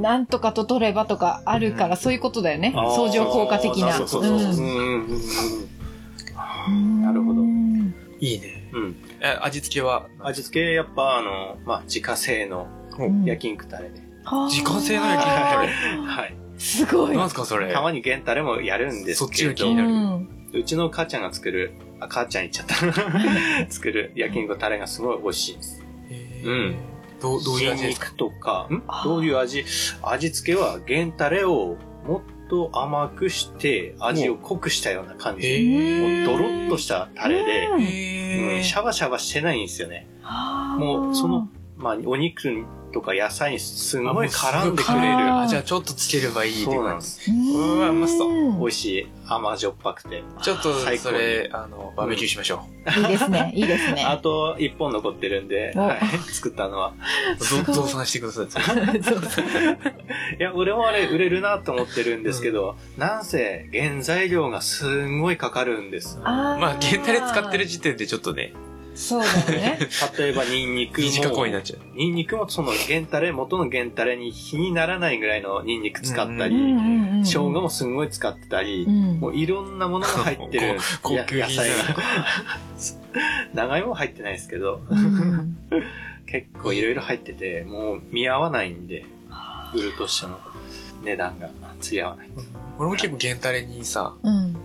[0.00, 2.72] なんとかと取ればとかあるから、うんそういうことだよね。
[2.74, 3.92] 相乗効果的な。
[3.92, 5.18] そうそうそうそううんそううんうん
[6.68, 7.42] うんなるほど
[8.20, 8.70] いいね。
[8.72, 8.96] うん。
[9.24, 10.06] え、味付けは？
[10.20, 12.66] 味付け、やっぱあの、まあ、自家製の
[12.98, 14.00] うん焼肉タレで。
[14.24, 15.68] はあ自家製の焼き肉タレ？
[16.06, 16.36] はい。
[16.58, 17.16] すごい。
[17.16, 17.72] なんすかそれ？
[17.72, 22.74] たまに原タレもやるんですそっちけど、が気になるうんうちの母ちゃんが作る、あ、母ちゃん言っちゃった。
[23.72, 25.84] 作る焼肉タレがすごい美味しいです。
[26.10, 26.76] えーうん
[27.20, 28.06] どう、どういう味新ですか？
[28.10, 28.68] 肉とか、
[29.04, 29.64] どういう味？
[30.02, 35.48] 味付けは原タレをもっと甘くして、味を濃くしたような感へじ。
[35.48, 40.06] ーもうドロッとしたタレで、うんシャバシャバしてないんですよね。
[40.22, 45.04] はあもうその、まあ、お肉とか野菜にすんごい絡んでくれる。
[45.32, 47.06] ああ、じゃあちょっとつければいいってそうなん感じ。
[47.06, 47.30] です。
[47.30, 49.06] うわうまそう美味しい。
[49.26, 50.22] 甘じょっぱくて。
[50.42, 53.52] ちょっとそれ、あの、バーベキューしましょいいですね。
[53.54, 54.04] いいですね。
[54.06, 55.98] あと、一本残ってるんで、おはい、
[56.32, 56.92] 作ったのは。
[57.38, 57.44] う。
[57.44, 58.46] ぞ増産してください。
[59.02, 59.44] そうそう
[60.38, 66.18] いや、俺もあれ売れるなと思ってるんですけど、なんせ原材料がすんごいかかるんです。
[66.22, 68.52] まあ、原タレ使ってる時点でちょっとね、
[68.94, 69.78] そうだよね。
[70.18, 71.08] 例えばニンニクも。
[71.10, 71.80] 短声になっちゃう。
[71.96, 76.56] ニンニクもその原タレ、元の原タレに比にならないぐらいのニンニク使ったうり、
[77.22, 80.78] 生姜もすんごい使ってたりう、んもういろんなものが入ってる。
[81.02, 81.74] こ高級品や野菜が。
[83.54, 85.56] 長芋も入ってないですけど、うん
[86.26, 89.04] 結構いろいろ入ってて、もう見合わないんで、
[89.74, 90.38] 売るとしても
[91.04, 91.48] 値段が
[91.80, 92.30] 釣り合わない。
[92.78, 94.56] 俺も結構原タレにさ、うん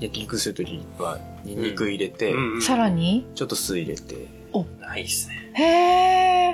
[0.00, 3.26] 焼肉するときは、ニンニク入れて、さらに？
[3.34, 4.28] ちょっと酢入れて。
[4.80, 5.50] ないっすね。
[5.54, 5.62] へ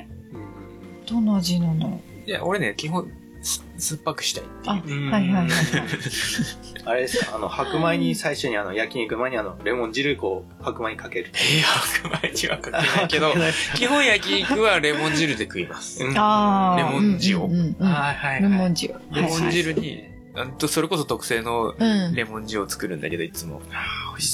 [0.01, 0.07] え。
[0.33, 2.01] うんどの味なの？
[2.27, 3.11] いや、俺ね、基本、
[3.43, 5.07] す酸っぱくしたいっていう。
[5.07, 5.49] あ、うんはいはいはいはい。
[6.87, 11.27] あれですか、あの、白米に最初にあの、焼肉前にあの、レモン汁こう、白米にかける。
[11.55, 13.33] いや、白米にはかけないけど、
[13.77, 16.03] 基本焼肉はレモン汁で食います。
[16.03, 16.77] うんああ。
[16.79, 18.43] レモン塩うんうんうんうんはいはいはい。
[18.43, 18.89] レモン塩。
[19.13, 21.75] レモンはい汁に、なんとそれこそ特製の。
[22.15, 23.63] レモン塩を作るんだけど、いつも。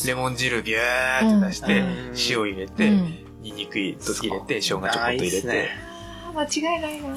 [0.07, 3.73] レモン汁ビューって出して、うん塩入れて、うんニンニク
[4.05, 5.69] と入れて、生姜ちょこっと入れて
[6.29, 7.09] あ間違いないな。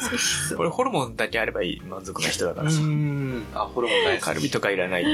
[0.00, 0.58] 美味しそう。
[0.58, 2.80] これホルモンだけあればいい満足な人だからさ。
[2.80, 3.44] ん。
[3.54, 4.24] あ、ホルモン大好き。
[4.24, 5.04] カルビとかいらない。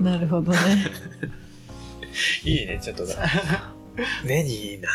[0.00, 0.58] なるほどね。
[2.44, 3.16] いいね、ちょっとだ。
[4.24, 4.88] ねにいいな。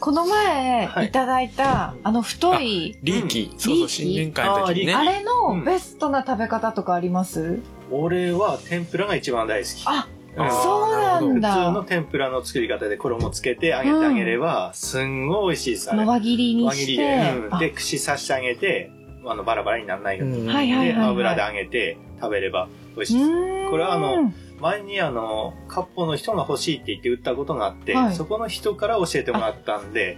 [0.00, 1.06] この前はい。
[1.06, 4.94] いただいた、あの太い、リーキ、そうそう、新年会の時にね。
[4.94, 7.60] あれのベストな食べ方とかあります？
[7.90, 9.84] 俺は天ぷらが一番大好き。
[9.86, 10.08] あ、
[10.50, 15.92] そうなん普だ通の天ぷらの作り方で衣つけて揚げてあげれば、すんごい美味しいです。
[15.92, 17.32] あ輪切りに輪切りで。
[17.60, 18.90] で、串刺してあげて、
[19.24, 20.46] あの、バラバラにならないように。
[20.46, 23.30] で、油で揚げて食べれば美味しいです。
[23.66, 30.16] ここれはあの、前にあの、カッポの人が欲しいって言って売ったことがあって、はいそこの人から教えてもらったんで、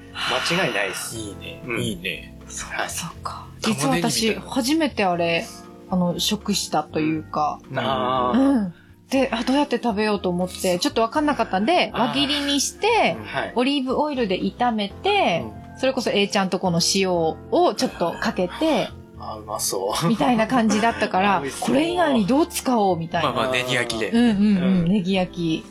[0.50, 1.16] 間違いないです。
[1.16, 1.78] いいねう。
[1.78, 2.38] んいいね。
[2.70, 2.90] はい。
[2.90, 3.46] そっか。
[3.62, 5.46] 玉ねぎ実は私、な初めてあれ、
[5.88, 8.74] あの、食したというか、うあーん。
[9.09, 13.52] で、あ、どうやって食べようと思って、ちょっとわかんなかったんで、輪切りにして、はい。
[13.54, 15.44] オリーブオイルで炒めて、
[15.78, 17.37] それこそ A ちゃんとこの塩を
[17.76, 18.90] ちょっとかけて、
[19.32, 20.06] あ、うまそう。
[20.08, 23.32] みたいな感じだったから これ以外にどう使おうみたいな。
[23.32, 24.10] まあまあ、ネギ焼きで。
[24.10, 25.64] うんうんううんん、ネギ焼き。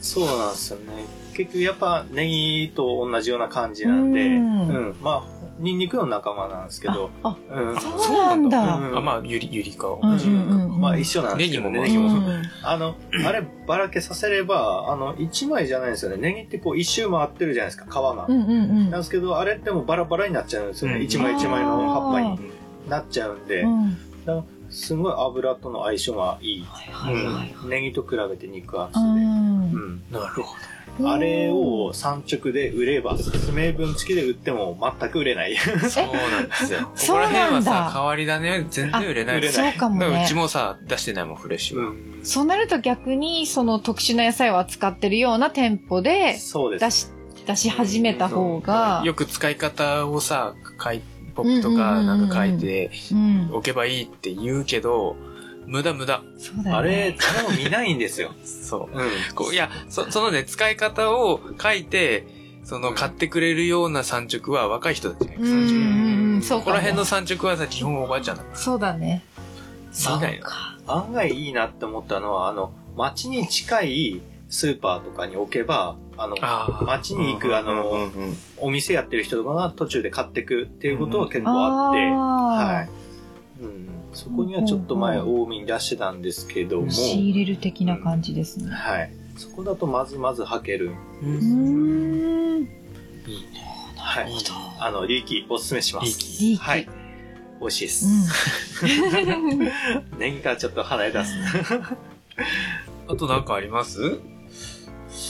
[0.00, 1.04] そうなんですよね。
[1.34, 4.96] 結局やっぱネギと同じような感じなんで、ううんん。
[5.02, 7.80] まあ、ニンニクの仲間なんですけど、あ、うん。
[7.80, 8.76] そうなんだ。
[8.76, 9.88] うんあ、まあ、ゆり、ゆりか。
[10.78, 12.04] まあ一緒なんですけどね、ネギも。
[12.04, 12.94] ネギもうんあの、
[13.26, 16.16] あればらけさせれば、あの、一枚じゃないんですよね。
[16.18, 18.26] ネギってこう一周回ってるじゃないですか、皮が。
[18.28, 20.98] うんうんうんなんですけど、あれってもうバラバラになっちゃうんですよね。
[20.98, 22.50] うん一枚一枚の葉っぱに
[22.88, 23.96] なっちゃうんで、うん
[24.68, 26.64] すごい油との相性がいい。
[26.68, 29.20] はいはいはいうんネギと比べて肉厚うで。
[29.20, 30.02] んうん。
[30.10, 30.54] なるほ
[31.08, 35.54] あれを産直で売れば、説明文付きで売っても全く売れない。
[35.54, 35.88] ど。
[35.88, 36.80] そうなんですよ。
[36.90, 40.34] こそうこら辺なんだはさ、変わり種全然売れないあ売れそうかもねだからうち。
[40.34, 41.90] もさ、出してないもん、フレッシュは。
[41.92, 47.12] んそうなると逆に、その特殊な野菜を扱ってるような店舗でそうです。
[47.34, 51.02] 出し、出し始めた方が、よく使い方をさ、書い、
[51.36, 53.50] ポップとかなんか書いてうん。
[53.52, 55.16] おけばいいって言うけど、
[55.66, 56.22] 無駄無駄。
[56.38, 58.30] そうだよあれね。、誰も見ないんですよ。
[58.44, 58.98] そう。
[58.98, 59.08] うん。
[59.34, 62.26] こういや、そそのね、使い方を書いて、
[62.64, 66.34] その、買ってくれるような産直は若い人たちが行く産うんうん直。
[66.34, 66.58] うん、そう。
[66.60, 69.22] ここら辺の産直はさ、基本おばあちゃんだかそうだね。
[70.06, 70.16] ら。
[70.16, 70.42] 見ないの。
[70.44, 70.78] か。
[70.88, 82.16] 案外いいなって思ったのは、あの、街に近いスーパーとかに置けば、あの、あー街に行くあのうんうんうんお店やってる人とかが途中で買ってくっていうことは結構あって、は。
[82.74, 82.88] はい
[83.62, 83.88] うん。
[84.12, 88.70] そこにはちょっと前、多めに出してたんですけども、仕入れる的な感じですね。
[88.70, 89.12] はい。
[89.36, 90.92] そこだとまずまず履ける。
[91.22, 92.68] ううんん。
[93.98, 94.42] はいいいね。
[94.78, 96.08] あの、リーキおすすめします。
[96.42, 96.62] いい気。
[96.62, 96.88] はい。
[97.60, 98.06] 美味しいです。
[98.84, 98.86] う
[100.14, 100.18] ん。
[100.18, 101.32] ネギからちょっと離れ出す。
[103.08, 104.18] あとなんかあります？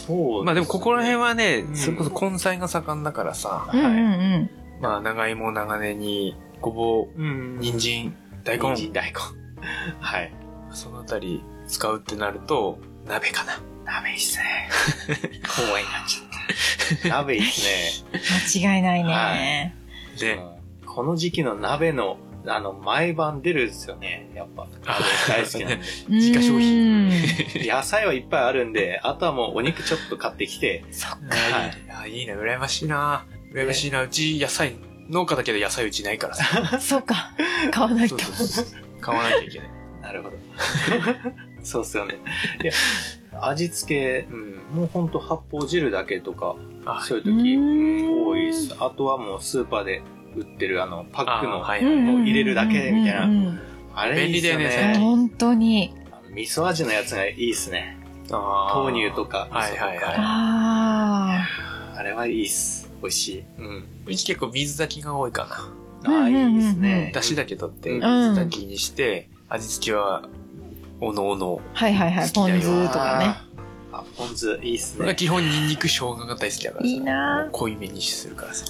[0.07, 3.91] そうまあでもここら辺はねう、んそれこそ根菜が盛んだからさ、うんうんう
[4.39, 4.51] ん。
[4.81, 9.21] まあ長芋、長ネギ、ごぼう、うん人参、大根、人参、大根。
[10.01, 10.33] はい。
[10.71, 13.61] そのあたり使うってなると、鍋かな。
[13.85, 14.69] 鍋いいっすね。
[15.57, 17.09] 公園になっちゃった。
[17.23, 18.05] 鍋いいっす
[18.61, 19.77] 間違いないはね。
[20.19, 20.45] で、ね。
[20.85, 24.31] この時期の鍋の、あの、毎晩出るんですよね。
[24.35, 24.67] やっぱ。
[24.87, 25.87] あ大好きなんで。
[26.09, 31.19] 自家消費うん野菜はいっぱいあるんで、あとはもうお肉ちょっと買ってきて、そっか。
[32.01, 33.25] あいいね、羨ましいな。
[33.53, 34.03] 羨ましいな。
[34.03, 34.77] うち野菜、
[35.09, 36.79] 農家だけど野菜うちないからさ。
[36.81, 37.33] そうか。
[37.71, 38.17] 買わないと
[39.01, 39.69] 買わなきゃいけない。
[40.03, 40.37] なるほど。
[41.63, 42.17] そうっすよね。
[42.63, 42.73] いや、
[43.41, 48.75] 味付け、うん、もうほんと発泡汁だけとか、あそういう時、うん多いです。
[48.79, 50.03] あとはもうスーパーで
[50.37, 53.61] 売ってるあの、パックの、入れるだけみたいな
[53.95, 54.99] あれいいっすよ便利だよねね。
[54.99, 55.95] 本当に。
[56.31, 57.97] 味噌味のやつがいいっすね。
[58.29, 61.49] 豆乳とか、はいはいはい味噌とかあ
[61.97, 62.91] あれはいいっす。
[63.01, 63.45] 美味しい。
[63.59, 63.85] うん。
[64.07, 65.73] うち結構水炊きが多いか
[66.05, 66.13] な。
[66.19, 67.11] ああ、いいですね。
[67.15, 70.29] 出汁だけ取って、うん水炊きにして、味付けは、
[71.01, 71.61] おのおの。
[71.75, 71.79] あ。
[71.79, 72.31] はいはいはい。
[72.33, 73.37] ポン酢とかね。
[73.93, 74.05] あ。
[74.17, 75.15] ポン酢いいっすね。
[75.15, 76.87] 基本ニンニク生姜が大好きだからさ。
[76.87, 78.67] いいな濃いめにするからさ。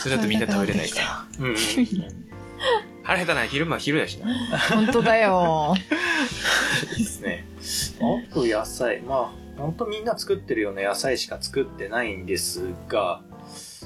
[0.00, 1.26] それだとみんな食べれないから。
[1.38, 1.56] うんうん。
[3.02, 4.26] 腹減ったな、昼間昼だしな。
[4.70, 5.74] 本当だよ。
[6.98, 7.44] いいですね。
[8.30, 9.00] あと野菜。
[9.02, 13.22] まあ、ほんとみんな作ってるような野菜しか作ってないんですが、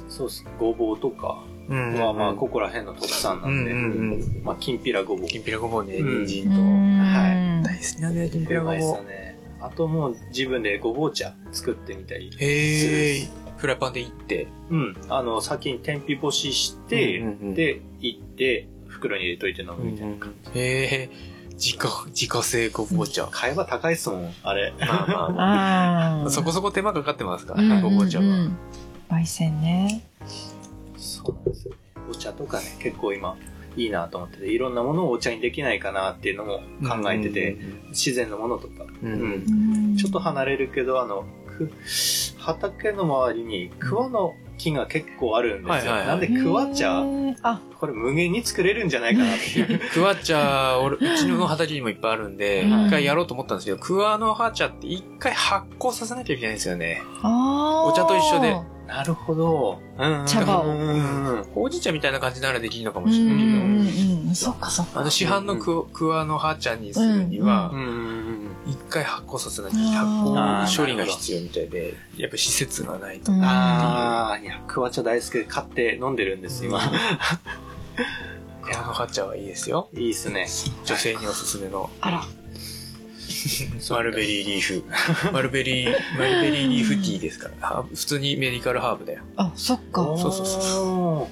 [0.08, 0.44] そうっす。
[0.58, 5.28] ごぼうとかうんはまあ、ここら辺の特産なんで、うんうんまあ、きんぴらごぼう。
[5.28, 6.60] きんぴらごぼうね、うん人参と。
[6.60, 9.02] は大好きなんだよ、きんぴらうまいっすごぼう。
[9.04, 9.38] よね。
[9.60, 12.30] あともう自分でごぼう茶作ってみたり。
[12.38, 13.28] へえ。
[13.56, 14.48] フライパンでいって。
[14.70, 14.96] うん。
[15.08, 20.14] あの、先に天日干しして、うんうんうんで、いって、袋に入れといて飲むみたいな。
[20.14, 20.20] へ
[20.54, 21.10] え。
[21.52, 23.28] 自家、自家製ごぼう茶。
[23.30, 24.72] 買えば高いっすもん、あれ。
[24.80, 26.30] まあまあまあ。
[26.30, 28.24] そこそこ手間かかってますかうんら、ごぼう茶は。
[28.24, 28.56] うんうん
[29.10, 30.02] 焙煎ね。
[30.96, 31.78] そうなんですよね。
[32.10, 33.36] お茶とかね、結構今、
[33.76, 37.56] いいなと思ってて、いろんなものをお茶にできないかなっていうのも考えてて、
[37.90, 39.24] 自然のものとか、うんうんう
[39.92, 41.43] んちょっと離れるけど、あの、く
[42.38, 45.92] 畑の周りに桑の木が結構あるんですよ。
[45.92, 47.02] はいはいはいなんで桑茶、
[47.42, 49.80] あ、これ無限に作れるんじゃないかなっていう。
[49.92, 57.02] クワ茶、俺、うちの畑にもいっぱいあるんで、うん一回やろうと思ったんですけど、クワの葉茶って一回発酵させなきゃいけないんですよね。
[57.22, 58.56] あーお茶と一緒で。
[58.86, 59.80] なるほど。
[59.98, 64.34] うんうん茶葉をうんうんうんほうじ茶みたいな感じならできるのかもしれないけど、んうんうん。
[64.34, 65.00] そっかそっか。
[65.00, 73.32] あの市販のククワの葉茶にするにはう、んうんうん一回発酵させなきゃ、あ発酵処理が必要みたいで、やっぱ施設がないと。
[73.32, 76.80] うんああ、いや、桑茶大好きで買って飲んでるんです、今。
[78.62, 79.88] クワの葉茶はいいですよ。
[79.92, 80.48] いいっすね。
[80.84, 82.24] 女性におすすめのあら。
[83.90, 84.84] マルベリーリーフ。
[85.32, 87.68] マルベリー、マルベリーリーフティーですから。
[87.68, 89.20] ハーブ普通にメディカルハーブだよ。
[89.36, 90.02] あ、そっか。
[90.02, 91.28] そうそうそうそ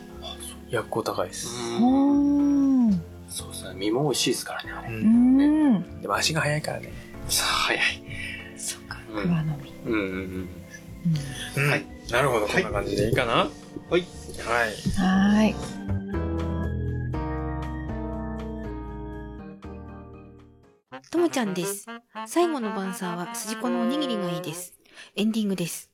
[0.71, 1.49] 薬効高いです。
[1.81, 1.85] う。
[1.85, 3.03] うんん。
[3.77, 4.89] 身も美味しいですからね、あれ。
[4.89, 4.93] う。
[4.93, 6.01] うんん。
[6.03, 6.93] でも足が速いからね。
[7.29, 8.05] さあ、早い。
[8.57, 9.73] そっか、うん桑の実。
[9.87, 10.49] うんうんうん。
[11.57, 11.87] うんはい。
[12.11, 13.33] なるほど、こんな感じでいいかな？
[13.35, 13.51] はい。
[13.91, 13.99] はい。
[13.99, 15.55] はーい。
[21.11, 21.87] ともちゃんです。
[22.27, 24.75] 最後の晩餐は筋子のおにぎりがいいです。
[25.17, 25.92] エンディングです。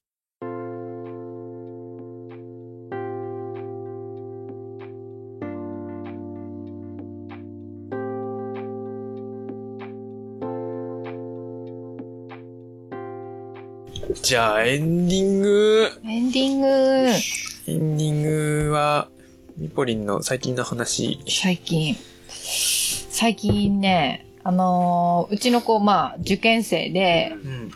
[14.22, 15.90] じゃあ、エンディング。
[16.04, 16.66] エンディング。
[16.66, 18.22] エンディン
[18.66, 19.08] グは、
[19.56, 21.20] ミポリンの最近の話。
[21.28, 21.96] 最近。
[22.28, 27.70] 最近ね、あのーうちの子、まあ、受験生で、うん。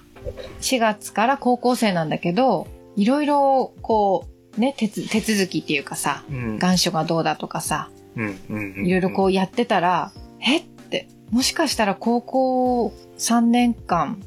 [0.60, 4.26] 4月から高校生なんだけど、いろいろ、こ
[4.56, 6.58] う、ね、手つ手続きっていうかさ、うん。
[6.58, 7.90] 願書がどうだとかさ。
[8.16, 14.20] いろいろこうやってたら、えって、もしかしたら高校3年間。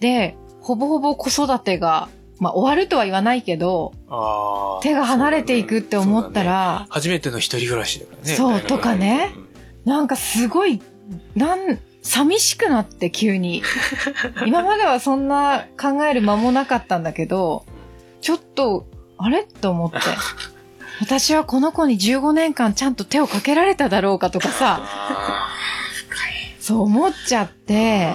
[0.00, 2.08] で、ほぼほぼ子育てが、
[2.40, 3.92] まあ終わるとは言わないけど。
[4.82, 8.34] 手が離れていくって思ったそうだね、ら、初めての一人暮らしだからね。
[8.34, 9.34] そうとかね
[9.84, 10.80] なんかすごい、
[11.36, 13.62] なん、寂しくなって急に。
[14.46, 17.66] 今まではそんな考える間もなかったんだけど、
[18.22, 18.86] ちょっと、
[19.18, 19.44] あれ？
[19.44, 19.98] と思って。
[21.00, 25.48] 私はこの子に15年間ちゃんと手をかけられただろうかとかさ、あ
[26.60, 28.14] そう思っちゃって、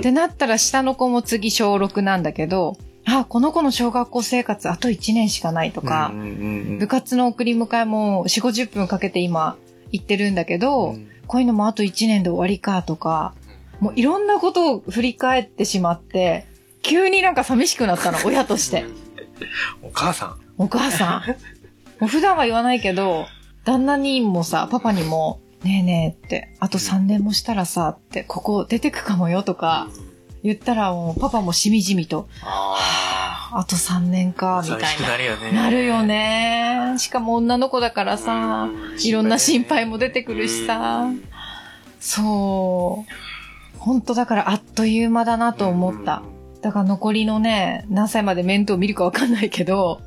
[0.00, 6.26] ってなったら下の子も次小6なんだけど、あ、この子の小学校生活あと1年しかないとかう、んうんう
[6.74, 9.56] ん部活の送り迎えも4、50分かけて今
[9.92, 13.34] 行ってるんだけど、うんこういうのもあと1年で終わりかとか、
[13.78, 16.44] もういろんなことを振り返ってしまって、
[16.82, 18.84] 急になんか寂しくなったの、親として。
[19.80, 20.40] お母さん。
[20.58, 21.30] お母さん。
[22.00, 23.26] もう普段は言わないけど、
[23.64, 29.88] 旦那にもさ、パパにも、ねえねえって、あと3年もしたらさ、って、ここ出てくかもよとか、
[30.42, 35.16] 言ったらもうパパもしみじみと、ああと3年か、みたいなな。
[35.18, 35.52] るよね。
[35.52, 36.94] なるよね。
[36.98, 38.68] しかも女の子だからさ、
[39.04, 41.06] いろんな心配も出てくるしさ、
[42.00, 43.78] そう。
[43.78, 46.22] 本当だからあっという間だなと思った。。
[46.62, 50.00] だから残りのね、何歳まで面倒見るかわかんないけど、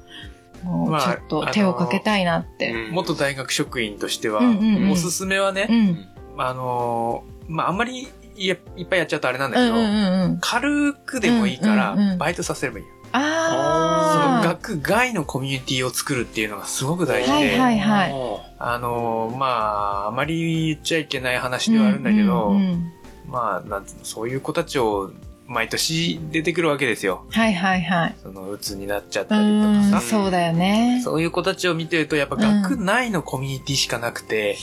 [0.63, 2.73] もうまあちょっと手をかけたいなって。
[2.91, 6.07] 元大学職員としては、うんうんうんおすすめはね、うん。
[6.37, 10.37] あのーまあ、あんまりいやいっぱいやっちゃうとあれなんだけど、うんうんうんうん。
[10.41, 12.91] 軽くでもいいから、うんうんうんバイトさせればいいよ。
[13.11, 14.43] そのああ。
[14.43, 18.13] 学外のコミュニティを作るっていうのがすごく大事で、はいはいはい
[18.57, 22.93] あのーまあ、あまり言っちゃいけない話ではあるんだけど、うんうんうん
[23.27, 25.11] まあ、なんつうの、そういう子たちを
[25.47, 27.25] 毎年出てくるわけですよ。
[27.29, 28.15] はいはいはい。
[28.21, 30.01] その、鬱になっちゃっうたりとかさ。
[30.01, 31.01] そうだよね。
[31.03, 34.57] そういう子たちを見てると、やっぱ学内のコミュニティしかなくて、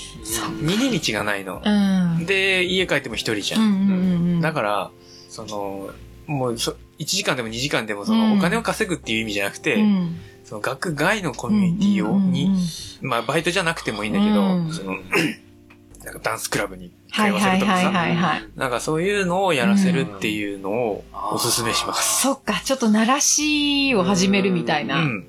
[0.62, 1.62] 逃げ道がないの。
[1.64, 2.26] うん。
[2.26, 3.58] で、家帰っても一人じゃ。
[3.58, 4.40] うんんうんうん。
[4.40, 4.90] だから、
[5.28, 5.90] その、
[6.26, 12.50] もうそ、1時間でも2時間でもそうんのお金を稼ぐっていう意味じゃなくて、うん、その学外のコミュニティを、うんうんうんに、
[13.00, 14.96] まあバイトじゃなくてもいいんだけど、うんその、
[16.04, 18.40] なんかダンスクラブに通はいわせるとかさ。
[18.56, 22.22] なんかそういうのをやらせるっていうのをおすすめします。
[22.22, 24.98] そっか、ちょっと鳴らしを始めるみたいな。
[25.00, 25.26] うん。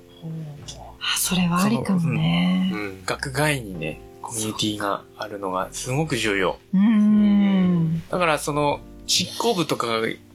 [1.01, 2.71] あ、それはありかもね。
[2.73, 6.57] うん学外にね、コミュニティがあるのがすごく重要。
[6.73, 8.03] うーん。
[8.09, 9.87] だからその、執行部とか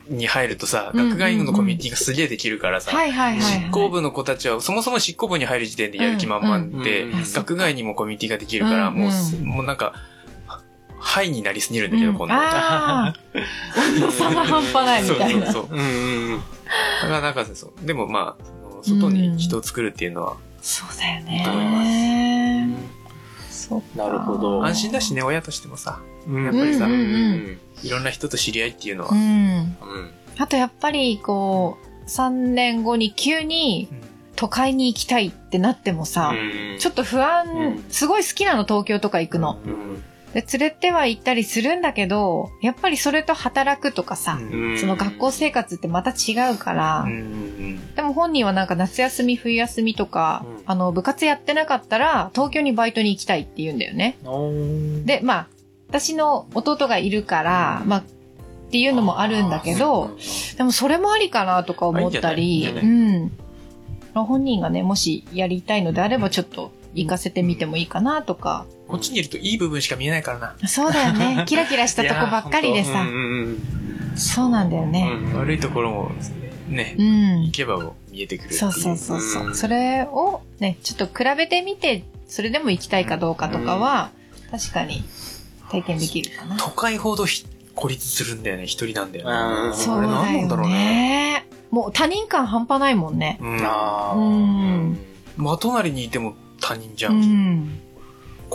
[0.08, 3.64] に入るとさ、うんうんうん学外のコミュニティがすげえできるからさ、はいはいはいはい。
[3.64, 9.94] 執行部の子たちは、そもそも執行部に入る時点でやる気満々で、うんうんうん学外にもコミュニティができるから、うんもうす、もうなんか、
[11.06, 12.16] ハイになりすぎるんだけど、うん。
[12.16, 12.34] 今度。
[12.34, 13.14] ああ、
[13.94, 15.52] 温度差が半端ないみたいな。
[15.52, 15.78] そうそうそう。
[15.78, 15.80] う。
[15.80, 16.38] んうんうん。
[16.38, 16.42] だ
[17.02, 18.44] からなんかそう、でもまあ、
[18.82, 22.76] 外に人を作るっていうのは、そうだよいいと思いますね。
[23.50, 24.04] そっか。
[24.04, 24.64] なるほど。
[24.64, 26.44] 安心だしね、親としてもさ、うん。
[26.44, 27.58] やっぱりさうんうんうん。
[27.84, 29.18] いろんな人と知り合いっていうのは、うん。
[29.18, 29.76] うん。
[30.38, 33.88] あとやっぱり、こう、3年後に急に
[34.34, 36.34] 都会に行きたいってなってもさ、
[36.80, 37.84] ちょっと不安、うん。
[37.90, 39.60] すごい好きなの、東京とか行くの。
[40.36, 44.78] うんで、連れては行ったりするんだけど、やっぱりそれと働くとかさ、うん。
[44.78, 47.06] その学校生活ってまた違うから、
[47.96, 50.62] でも本人はなんか夏休み、冬休みとか、うん。
[50.66, 54.18] あの、部活やってなかったら、東京にバイトに行きたいって言うんだよね。
[55.06, 55.48] で、まあ、
[55.88, 58.04] 私の弟がいるから、まあ、っ
[58.70, 60.18] ていうのもあるんだけど、
[60.58, 63.32] でもそれもありかなとか思ったり、うん。
[64.12, 68.66] まあ本人がね、もしやりたいのであれば、ちょっと行かせてみてもいいかなとか。
[68.88, 70.68] こっちにいるといい部分しか見えないからな。
[70.68, 71.44] そうだよね。
[71.46, 73.08] キラキラしたとこばっかりでさうん。
[73.08, 73.12] う
[73.52, 73.62] ん
[74.16, 75.10] そうなんだよね。
[75.32, 76.10] うん悪いところも、
[76.68, 77.50] ねう、ん行。
[77.50, 78.54] けば見えてくる。
[78.54, 79.50] そうそうそうそうう。
[79.50, 84.10] んそれをね、ちょっと比べてみて、それでも行きたいかどうかとかは、
[84.50, 85.04] 確かに
[85.70, 86.56] 体験できるかな。
[86.56, 88.64] 都会ほどひ孤立するんだよね。
[88.66, 89.76] 一人なんだようんね。
[89.76, 90.74] そうあれ何だよなんだろうね。
[90.74, 91.46] ね。
[91.70, 93.38] もう他人感半端ないもんね。
[93.40, 93.56] うん。
[93.58, 94.98] うん
[95.36, 97.10] 真隣にいても他人じゃ。
[97.10, 97.80] うんん。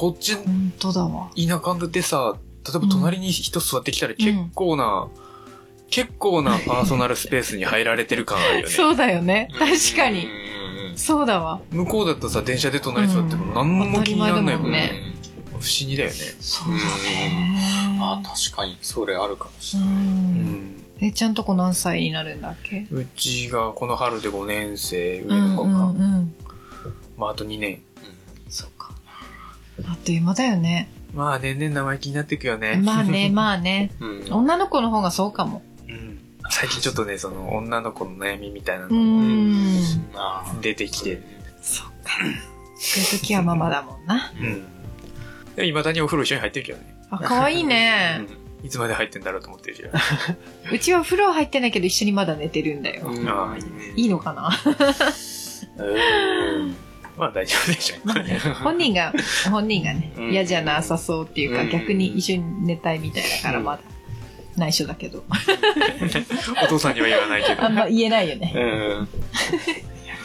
[0.02, 1.30] こっち、本当だわ。
[1.36, 2.36] 田舎でさ、
[2.66, 5.08] 例えば隣に人座ってきたら結構な、
[5.92, 8.74] 結構なパーソナルスペースに入られてる感あるよね。
[8.74, 9.48] そうだよね。
[9.60, 10.26] 確かに。
[10.26, 11.62] うんうんそうだわ。
[11.72, 15.14] 向こうだとさ、電車で隣に座っても何も気にならないもんね。
[15.52, 16.16] 不思議だよね。
[16.40, 17.98] そうだね。
[18.02, 19.80] あ確かに、それあるかもしう。
[19.80, 19.94] れない。
[19.94, 20.84] うんん。
[21.00, 22.88] えっちゃんとこ何歳になるんだっけ？
[22.92, 26.36] うちがこの春で5年生、うんう上の子が、んうん。
[27.18, 27.82] まああと2年。
[29.92, 30.90] あっという間だよね。
[31.14, 32.80] まあ年々生意気になっていくよね。
[32.84, 33.92] まあね、 まあね。
[34.00, 35.62] うんうん女の子の方がそうかも。
[35.88, 36.18] うん。
[36.50, 39.84] 最近ちょっとね、その女の子の悩みみたいなうのん。
[40.16, 41.22] あー出てきて、
[41.62, 41.94] そっか。
[42.78, 44.32] そういう時はママだもんな。
[44.40, 44.64] うん。
[45.56, 46.96] でも未だにお風呂一緒に入ってるけどね。
[47.10, 48.22] あ、かわいいね。
[48.64, 49.92] いつまで入ってんだろうと思ってるじゃん。
[50.74, 53.08] うちは風呂入ってないけど一緒にまだ寝てるんだよ。
[53.08, 53.70] うんああ、いいね。
[53.98, 54.50] いいのかな？
[55.78, 56.76] うん
[57.18, 57.96] まあ大丈夫でしょ。
[58.04, 59.14] まあね、本人が、
[59.50, 63.82] 本人がね、うん嫌じゃなさそうっていうか、うん逆に一緒に寝たいみたいだからうんまだ
[64.58, 65.24] 内緒だけど。
[66.64, 67.64] お父さんには言わないけど。
[67.64, 68.54] あんま言えないよね。
[68.56, 69.08] うん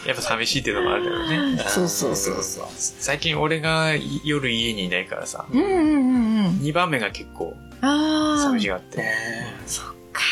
[0.06, 1.58] やっぱ寂しいっていうのもあるだろうね。
[1.66, 2.66] そうそうそうそう。
[2.76, 3.92] 最近俺が
[4.24, 6.58] 夜家にいないからさ、うんうんうんうん。
[6.62, 7.54] 2番目が結構。
[7.80, 9.02] 寂しがって。
[9.66, 10.22] そっか。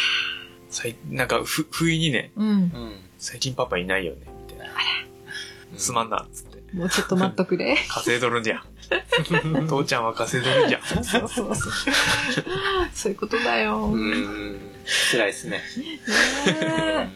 [0.70, 2.48] 最なんかふ、不意にね、うん。
[2.48, 4.18] うん最近パパいないよね。
[5.76, 6.54] すまんな、つって。
[6.74, 7.76] もうちょっと待っとくれ。
[7.88, 8.62] 稼いどるんじゃん。
[9.68, 10.82] 父ちゃんは稼いどるんじゃん。
[10.82, 11.54] そうそうそう。
[12.92, 13.86] そういうことだよ。
[13.86, 14.58] うねん
[15.10, 15.62] 辛いですね。
[16.60, 17.08] え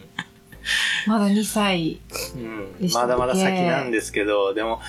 [1.06, 2.00] まだ2歳。
[2.36, 4.80] うんまだまだ先なんですけど、でも、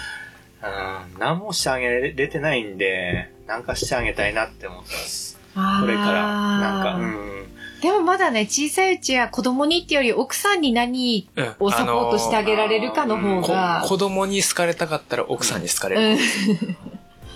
[0.62, 5.40] うん、何もしてあげれてないんで、なんかしてあげたいなって思ってます。
[5.54, 6.24] これから、
[6.60, 7.39] なんか、うん。
[7.82, 13.84] でもまだね、小さいうちは子供にってより奥さんに何うんをサポートしてあげられるかの方こが。
[13.88, 16.02] 子供に好かれたかったら奥さんに好かれる。
[16.02, 16.18] うん。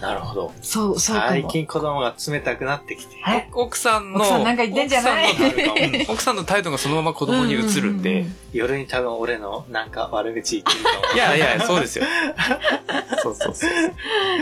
[0.03, 0.51] なるほど。
[0.61, 1.15] そう、そう。
[1.17, 3.15] 最近子供が冷たくなってきて。
[3.53, 5.31] 奥さんの、奥さんなんか言ってんじゃない？
[5.31, 8.25] 奥さんのうん 奥さんの態度がそのまま子供に移るんで。
[8.51, 11.15] 夜に多分俺のなんか悪口言ってると思う。
[11.15, 12.05] いやいや、そうですよ。
[13.23, 13.69] そうそうそう。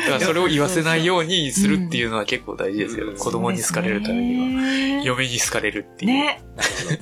[0.01, 6.12] だからそれを言わせないようにするっていうのは結構大事ですけど、うん子供に好かれるためには、に嫁に好かれるっていう。
[6.12, 6.41] ね。
[6.55, 6.97] なるほど。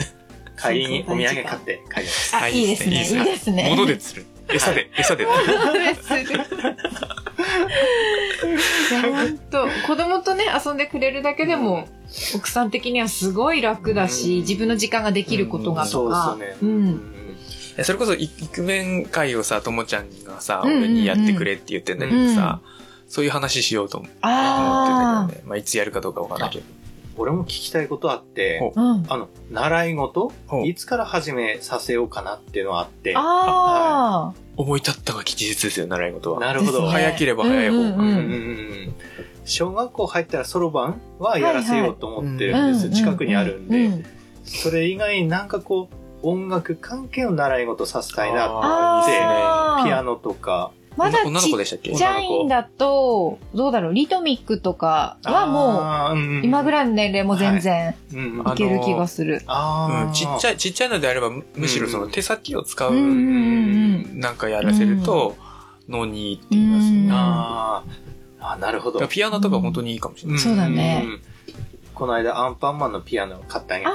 [0.61, 2.35] 帰りにお土産買って帰ります。
[2.35, 2.97] あ、いいですね。
[2.97, 3.67] いいですね。
[3.69, 4.25] 物で釣る。
[4.53, 5.23] 餌で、餌で。
[5.23, 5.33] いや、
[9.01, 11.87] ほんと、子供とね、遊んでくれるだけでも、
[12.35, 16.31] 奥さん的にはすごい楽だし、うん自分の時間ができることがとか。
[16.31, 16.71] そうですね。
[16.71, 17.01] ん。
[17.83, 22.59] それこそ、イクメン会をさ、ともちゃんがさ、俺にやってくれって言ってんだけどさ、
[23.07, 25.47] そういう話しようと思ってたあけどね。
[25.47, 26.65] まあ、いつやるかどうかわからないけど。
[27.19, 28.71] 俺も聞きたいことあって。
[28.75, 29.05] うん。
[29.07, 30.31] あの、習い事
[30.65, 33.13] いつから始めさせようかなっていうのがあって。
[33.15, 34.33] ああ。
[34.55, 36.39] 思い立ったが吉日ですよ、習い事は。
[36.39, 36.83] なるほど。
[36.83, 37.81] ね早ければ早い方が。
[37.81, 38.15] うんうんうんうんう
[38.87, 38.95] ん
[39.45, 42.87] 小学校入ったらそろばんはやらせようと思ってるんです。
[42.87, 43.85] うん近くにあるんで。
[43.85, 44.05] うん
[44.43, 50.71] それ以外になんかこう、音楽関係の習い事させたいなってあーいいですねピアノとか。
[50.99, 51.95] まだ女のちっ子でしたっけ？
[51.95, 58.55] ちゃいんだと、どうだろう、リトミックとかはもう、も今ぐらいの年齢も全然い。
[58.55, 59.39] ける気がする。
[59.39, 60.55] ちっちゃい。
[60.55, 65.35] い、ちっちゃいのであれば、むむしろその手先を使う、なんかやらせると、
[65.87, 67.05] 脳にいいって言いますうん。
[67.07, 67.09] ね。
[67.13, 68.45] あー。
[68.45, 69.05] あー、なるほど。
[69.07, 70.39] ピアノとか本当にいいかもしれない。
[70.39, 70.99] そうだね。
[71.01, 71.21] ん。
[71.99, 73.91] この間アンパンマンのピアノを買ってあげた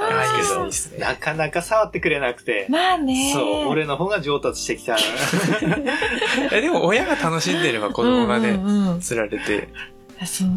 [0.62, 2.66] んですけどね、なかなか触ってくれなくて。
[2.68, 3.32] まあね。
[3.32, 4.98] そう、俺の方が上達してきた。
[6.52, 9.68] えでも親が楽しんでれば子供がね、うんうんられて、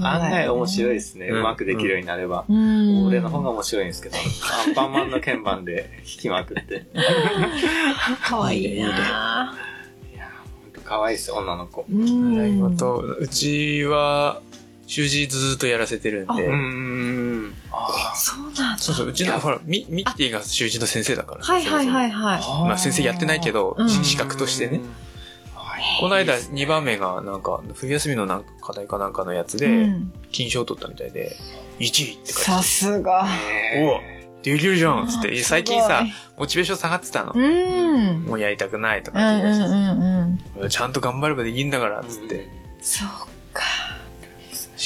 [0.03, 1.27] 案ね外面白いですね。
[1.27, 2.43] うんうまくできるようになれば。
[2.49, 3.07] うん。
[3.07, 6.85] 俺の方が面白いんですけど、アンパンマンの鍵盤で弾きまくって。
[8.23, 9.55] かわいいな。
[10.13, 10.29] いや、
[10.61, 11.85] ほんと可愛いです、女の子。
[11.89, 12.75] うん
[13.19, 14.41] うちは、
[14.87, 17.53] 習字ずーっとやらせてるんで、うーん。
[17.71, 18.77] あそうなんだ。
[18.77, 21.43] そうそう、うちの、ほら、ミミキティが習字の先生だから。
[21.43, 22.41] はいはいはいはい。
[22.41, 24.81] あまあ先生やってないけど、うん資格としてね。。
[25.99, 31.35] この間2番目がなんか、冬休みのなんか課題かなんかのやつうで、ん金賞取ったみたいで、
[31.79, 33.27] 1位って書いてさすが。
[33.77, 36.05] おできるじゃんつって、最近さ、
[36.37, 37.33] モチベーション下がってたの。
[37.35, 38.23] うん。
[38.23, 39.19] もうやりたくないとか。
[40.69, 42.47] ちゃんと頑張ればできんだから、つって。
[42.81, 43.07] そう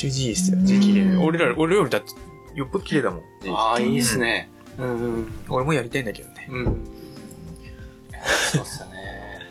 [0.07, 0.09] か。
[0.09, 1.17] 主治医ですよ、うん字綺麗で。
[1.17, 2.11] 俺ら、俺よりだって、
[2.55, 3.21] よっぽど綺麗だもん。
[3.55, 4.49] ああ、いいですね。
[4.77, 5.33] うんうん。
[5.49, 6.47] 俺もやりたいんだけどね。
[6.49, 6.65] うん。
[8.51, 8.93] そうっすよね。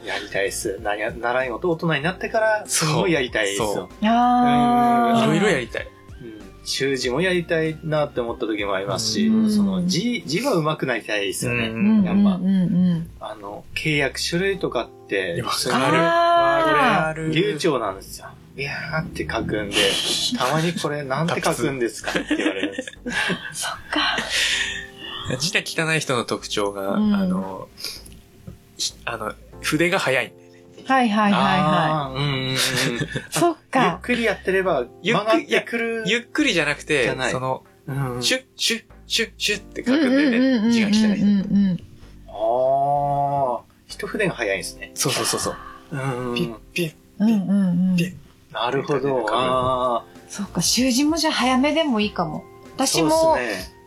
[0.04, 0.78] やりたいっす。
[0.80, 3.88] 習い事大人になってから、すごいやりたいですよ。
[4.02, 5.24] ああ。
[5.24, 5.88] いろいろやりたい。
[6.70, 11.68] うん習字もやりたいなって思った時もありますし、うんその字、字は上手くなりたいですよね。
[11.68, 15.42] うんやっぱうんうんうんあの、契約種類とかって
[15.72, 17.32] ある。
[17.32, 18.28] 流暢なんですよ。
[18.56, 19.76] いやーって書くんで、
[20.36, 22.92] たまにこれなんて書くんですかって言われるんです。
[23.52, 24.16] そっか。
[25.38, 27.68] 字が汚い人の特徴が、うんあの、
[28.76, 30.32] ひあの、筆が早い。
[30.94, 32.56] はいはいはいはあーうんうんうんい。
[33.30, 33.98] そっゆっか。
[34.02, 36.02] くりやってればゆっく曲がってくる。
[36.06, 40.36] ゆっくりじゃなくじてその、うんシュッ、シュッ、シュッ、シュッって書うんうんくんだよね。
[40.38, 41.06] うんうん字が汚い人。
[41.06, 41.14] うんう
[41.74, 41.80] ん
[42.28, 44.90] ああ、一筆が早いんですね。
[44.94, 45.56] そうそうそうそう。
[45.92, 46.92] うんピッピッ。
[47.18, 48.14] うんうんうんピッ
[48.52, 49.26] なるほど。
[49.30, 52.44] あそっか、習字もじゃあ早めでもいいかも。
[52.78, 53.36] あ、私も。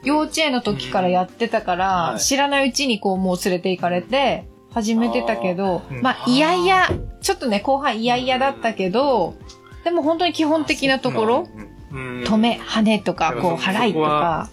[0.03, 6.89] 幼稚園の時からやってたかうんらは、い知らないうちにこうもう連れて行かれて、始めてたけどまあ、いやいや、
[7.21, 9.35] ちょっとね、後半いやいやだったけど、
[9.83, 11.47] でも本当に基本的なところ、
[11.91, 14.49] うん止め、羽とか、こう、払いとか、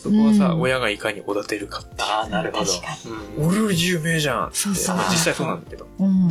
[0.00, 1.94] そこはさ、うん親がいかにおだてるかって。
[1.98, 2.70] ああ、なるほど。
[2.70, 2.88] 確か
[3.38, 4.56] うん俺より有名じゃんって。
[4.56, 5.86] そうそうまあ実際そうなんだけど。
[5.98, 6.30] うん。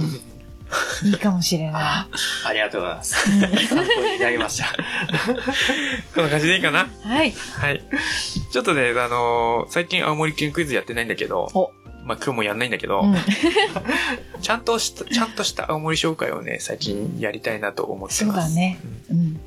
[1.04, 2.08] いいかもしれな
[2.48, 3.30] ありがとうございます。
[3.30, 3.68] い。
[3.68, 3.76] 考
[4.14, 4.66] になりました。
[6.16, 6.88] こんな感じでいいかな？
[7.04, 7.32] はい。
[7.60, 7.84] はい。
[8.52, 11.72] ちょっとね、あのー最近青森県クイズやってないんだけどお、
[12.06, 13.16] まあ今日もやんないんだけど、うん。
[14.42, 18.50] ちゃんとした、ちゃんとした青森紹介をね、最近やりたいなと思ってそうます。
[18.50, 18.80] だね。
[19.10, 19.40] うん。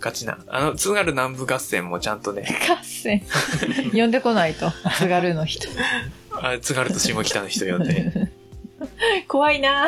[0.00, 0.38] ガチな。
[0.48, 3.22] あの、津軽南部合戦もちゃんとね、合戦。
[3.92, 5.68] 呼んでこないと、津軽の人。
[6.32, 8.12] あ津軽と下北の人呼んで、
[9.28, 9.86] 怖いな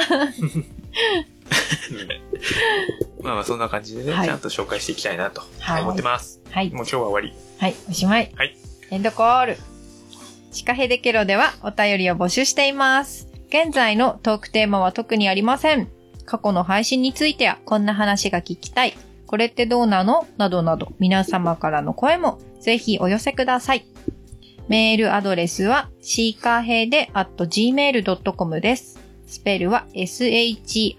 [3.20, 6.41] まあまあそんな感じでね、はいちゃんと紹介していきたいなとはい思ってます。
[6.51, 6.70] はい。
[6.70, 7.37] もう今日は終わり。
[7.59, 8.33] はい、おしまい。
[8.37, 8.57] はい。
[8.91, 9.76] エンドコール。
[10.57, 13.28] シカヘデケロではお便りを募集しています。
[13.48, 15.88] 現在のトークテーマは特にありません。
[16.24, 18.94] 過去の配信についてやこんな話が聞きたい。
[19.26, 20.26] これってどうなの？
[20.38, 23.84] などなど皆様からの声もぜひお寄せください。
[24.66, 28.98] メールアドレスはシーカーヘデ at gmail.com です。
[29.26, 30.96] スペルは shikahede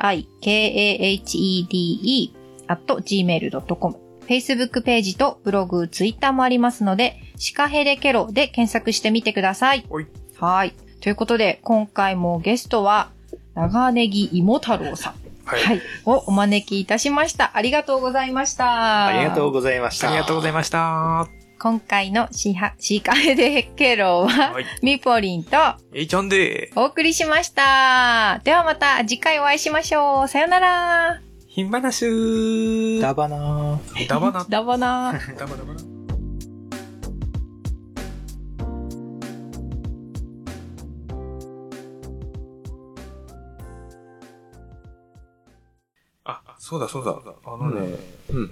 [2.68, 4.07] at gmail.com。
[4.28, 9.86] Facebook ページとブログ、ツイッターもありますので、シカヘデケロで検索してみてください。
[9.90, 10.08] はい。
[10.38, 10.74] はい。
[11.02, 13.10] ということで、今回もゲストは、
[13.56, 15.14] 長ネギ芋太郎さん。
[15.46, 15.62] はい。
[15.64, 15.82] はい。
[16.06, 17.52] をお招きいたしました。
[17.56, 19.08] ありがとうございました。
[19.08, 20.10] ありがとうございました。
[20.10, 20.80] ありがとうございました。
[20.80, 21.28] は
[21.60, 24.66] 今回のシハシカヘデケロは、い。
[24.84, 25.58] ミポリンと
[25.92, 28.42] えいちゃんでお送りしました。
[28.44, 30.28] ではまた次回お会いしましょう。
[30.28, 31.27] さよなら。
[31.58, 33.02] ひんばなしゅー。
[33.02, 34.08] だばなー。
[34.08, 34.46] だばな。
[34.48, 35.14] だばな。
[35.40, 35.97] だばだばな。
[46.68, 47.16] そうだそうだ。
[47.46, 47.96] あのね、
[48.30, 48.48] うんうん。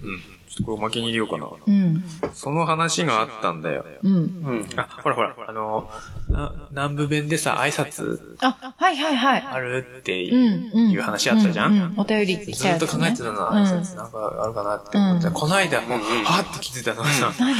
[0.48, 1.50] ちょっとこれおまけに入れようかな。
[1.68, 2.02] うん。
[2.34, 3.84] その話があったんだよ。
[4.04, 4.14] うん。
[4.16, 4.68] うん。
[4.78, 5.90] あ、ほらほら、あの、
[6.30, 9.42] な南部弁でさ、挨拶あ、はいはいはい。
[9.42, 10.92] あるってういん、うん。
[10.92, 11.74] いう話あったじゃん？
[11.74, 12.88] ううお便り来ずたやつ、ね。
[12.88, 17.52] っと考えてたな、うん挨拶なんかあるかなって思って、うんこの間、もう、うんはって気づいたのがさ、何？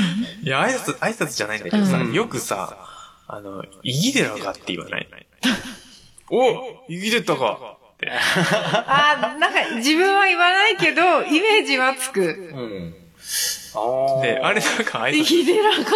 [0.42, 2.78] いや、挨拶、挨拶じゃないんだけどさ、うんよくさ、
[3.28, 5.08] あの、イギデラがって言わない？
[6.32, 7.78] おイギデタか。
[8.12, 12.22] あ、なんか自分は言わないけど、イメージはつく。
[12.22, 12.96] うん。
[13.74, 14.22] ああ。
[14.22, 15.92] で、あれなんか挨拶、ヒデラか。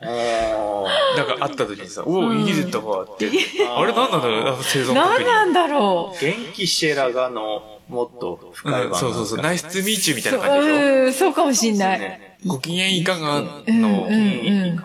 [0.00, 3.30] なんか会った時にさ、おうんイギデタかって。
[3.76, 4.94] あれなんなんだろうあの生存確認。
[4.94, 6.24] 何なんだろう。
[6.24, 12.00] 元気シェラガのもっと深いうん、版そうそうそう、ナイスツミーチューみたいな感じでしょうん、そうかもしんない。
[12.00, 12.38] ね。
[12.46, 14.82] ご機嫌いかがうんの、うんうん。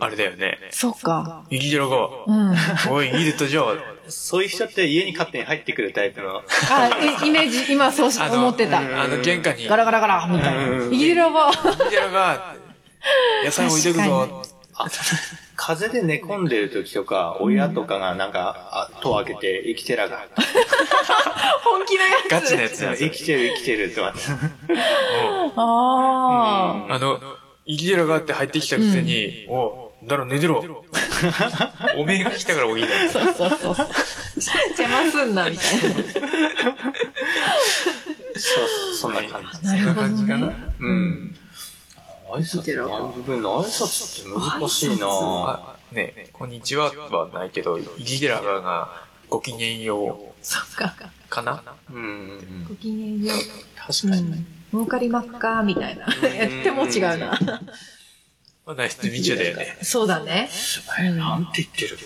[0.00, 0.58] あれだよね。
[0.70, 1.44] そっか。
[1.50, 2.56] イギデラが、うん。
[2.90, 3.64] おい、イギデタじゃあ、
[4.08, 6.38] そういう人って家に勝手に入ってくるタイプの。
[6.70, 6.90] あ、
[7.22, 8.78] えイメージ、今そう思ってた。
[8.78, 10.96] あの、玄関に、イガラガラガラ、みたいうんな。
[10.96, 12.54] イギラは、ギデラが、
[13.44, 14.42] 野菜置いてくぞ。
[15.56, 20.28] 風邪で寝込んでる時とか、親とかがなんか、あ戸を開けて、生きてらが、
[21.64, 22.30] 本気のやつ。
[22.30, 24.20] ガチなやつ生きてる生きてるとかって。
[25.56, 26.94] ああ。
[26.94, 27.20] あの、
[27.66, 30.64] イギデラがあって入ってきたくせに、おだろ、寝てろ。
[31.96, 33.10] おめえが来たからおいいだよ。
[33.10, 33.86] そうそうそう。
[34.78, 35.66] 邪魔すんな、みたい
[38.38, 39.66] そう、そんな感じ。
[39.66, 39.72] な。
[39.74, 40.54] なるほど感じかなね。
[40.78, 41.36] うん。
[42.30, 44.28] 挨拶、南部分の挨拶って
[44.60, 50.94] 難しいなあ、ねこんにちははないけど、イギデラがご機嫌よそっか。
[50.96, 52.66] うかなうん。
[52.68, 53.38] ごきげんよう。
[53.76, 54.22] 確かに。
[54.22, 54.46] うん。
[54.72, 56.06] 儲かりまっか、みたいな。
[56.28, 57.38] や っても違うな。
[58.68, 59.78] まだだよね。
[59.80, 60.50] そうだね。
[60.98, 62.04] あ、なんて言ってるっけ？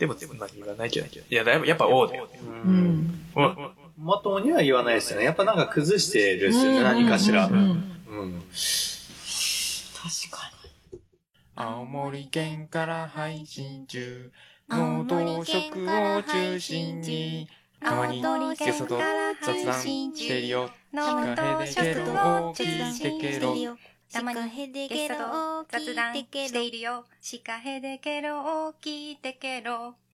[0.00, 1.06] でも、でも、言わないけど。
[1.06, 2.28] いや、だいぶ、やっぱ王だよ。
[2.44, 3.28] うん。
[3.96, 5.26] まともには言わないですよね。
[5.26, 7.46] やっぱなんか崩してるっすよね、何かしら。
[7.46, 7.94] うん。
[8.02, 8.18] 確
[10.28, 10.50] か
[10.92, 10.98] に。
[11.54, 14.32] 青森県から配信中。
[14.70, 17.48] 農道食を中心に。
[17.80, 18.20] たまに、
[18.56, 18.98] ゲソと
[19.40, 20.68] 雑談してるよ。
[20.92, 22.02] 地下へでゲロ
[22.48, 23.54] を聞いてけろ。
[24.12, 27.04] たまにヘデトロ雑談しているよ。
[27.20, 29.94] シカヘデケロを聞いてケロ。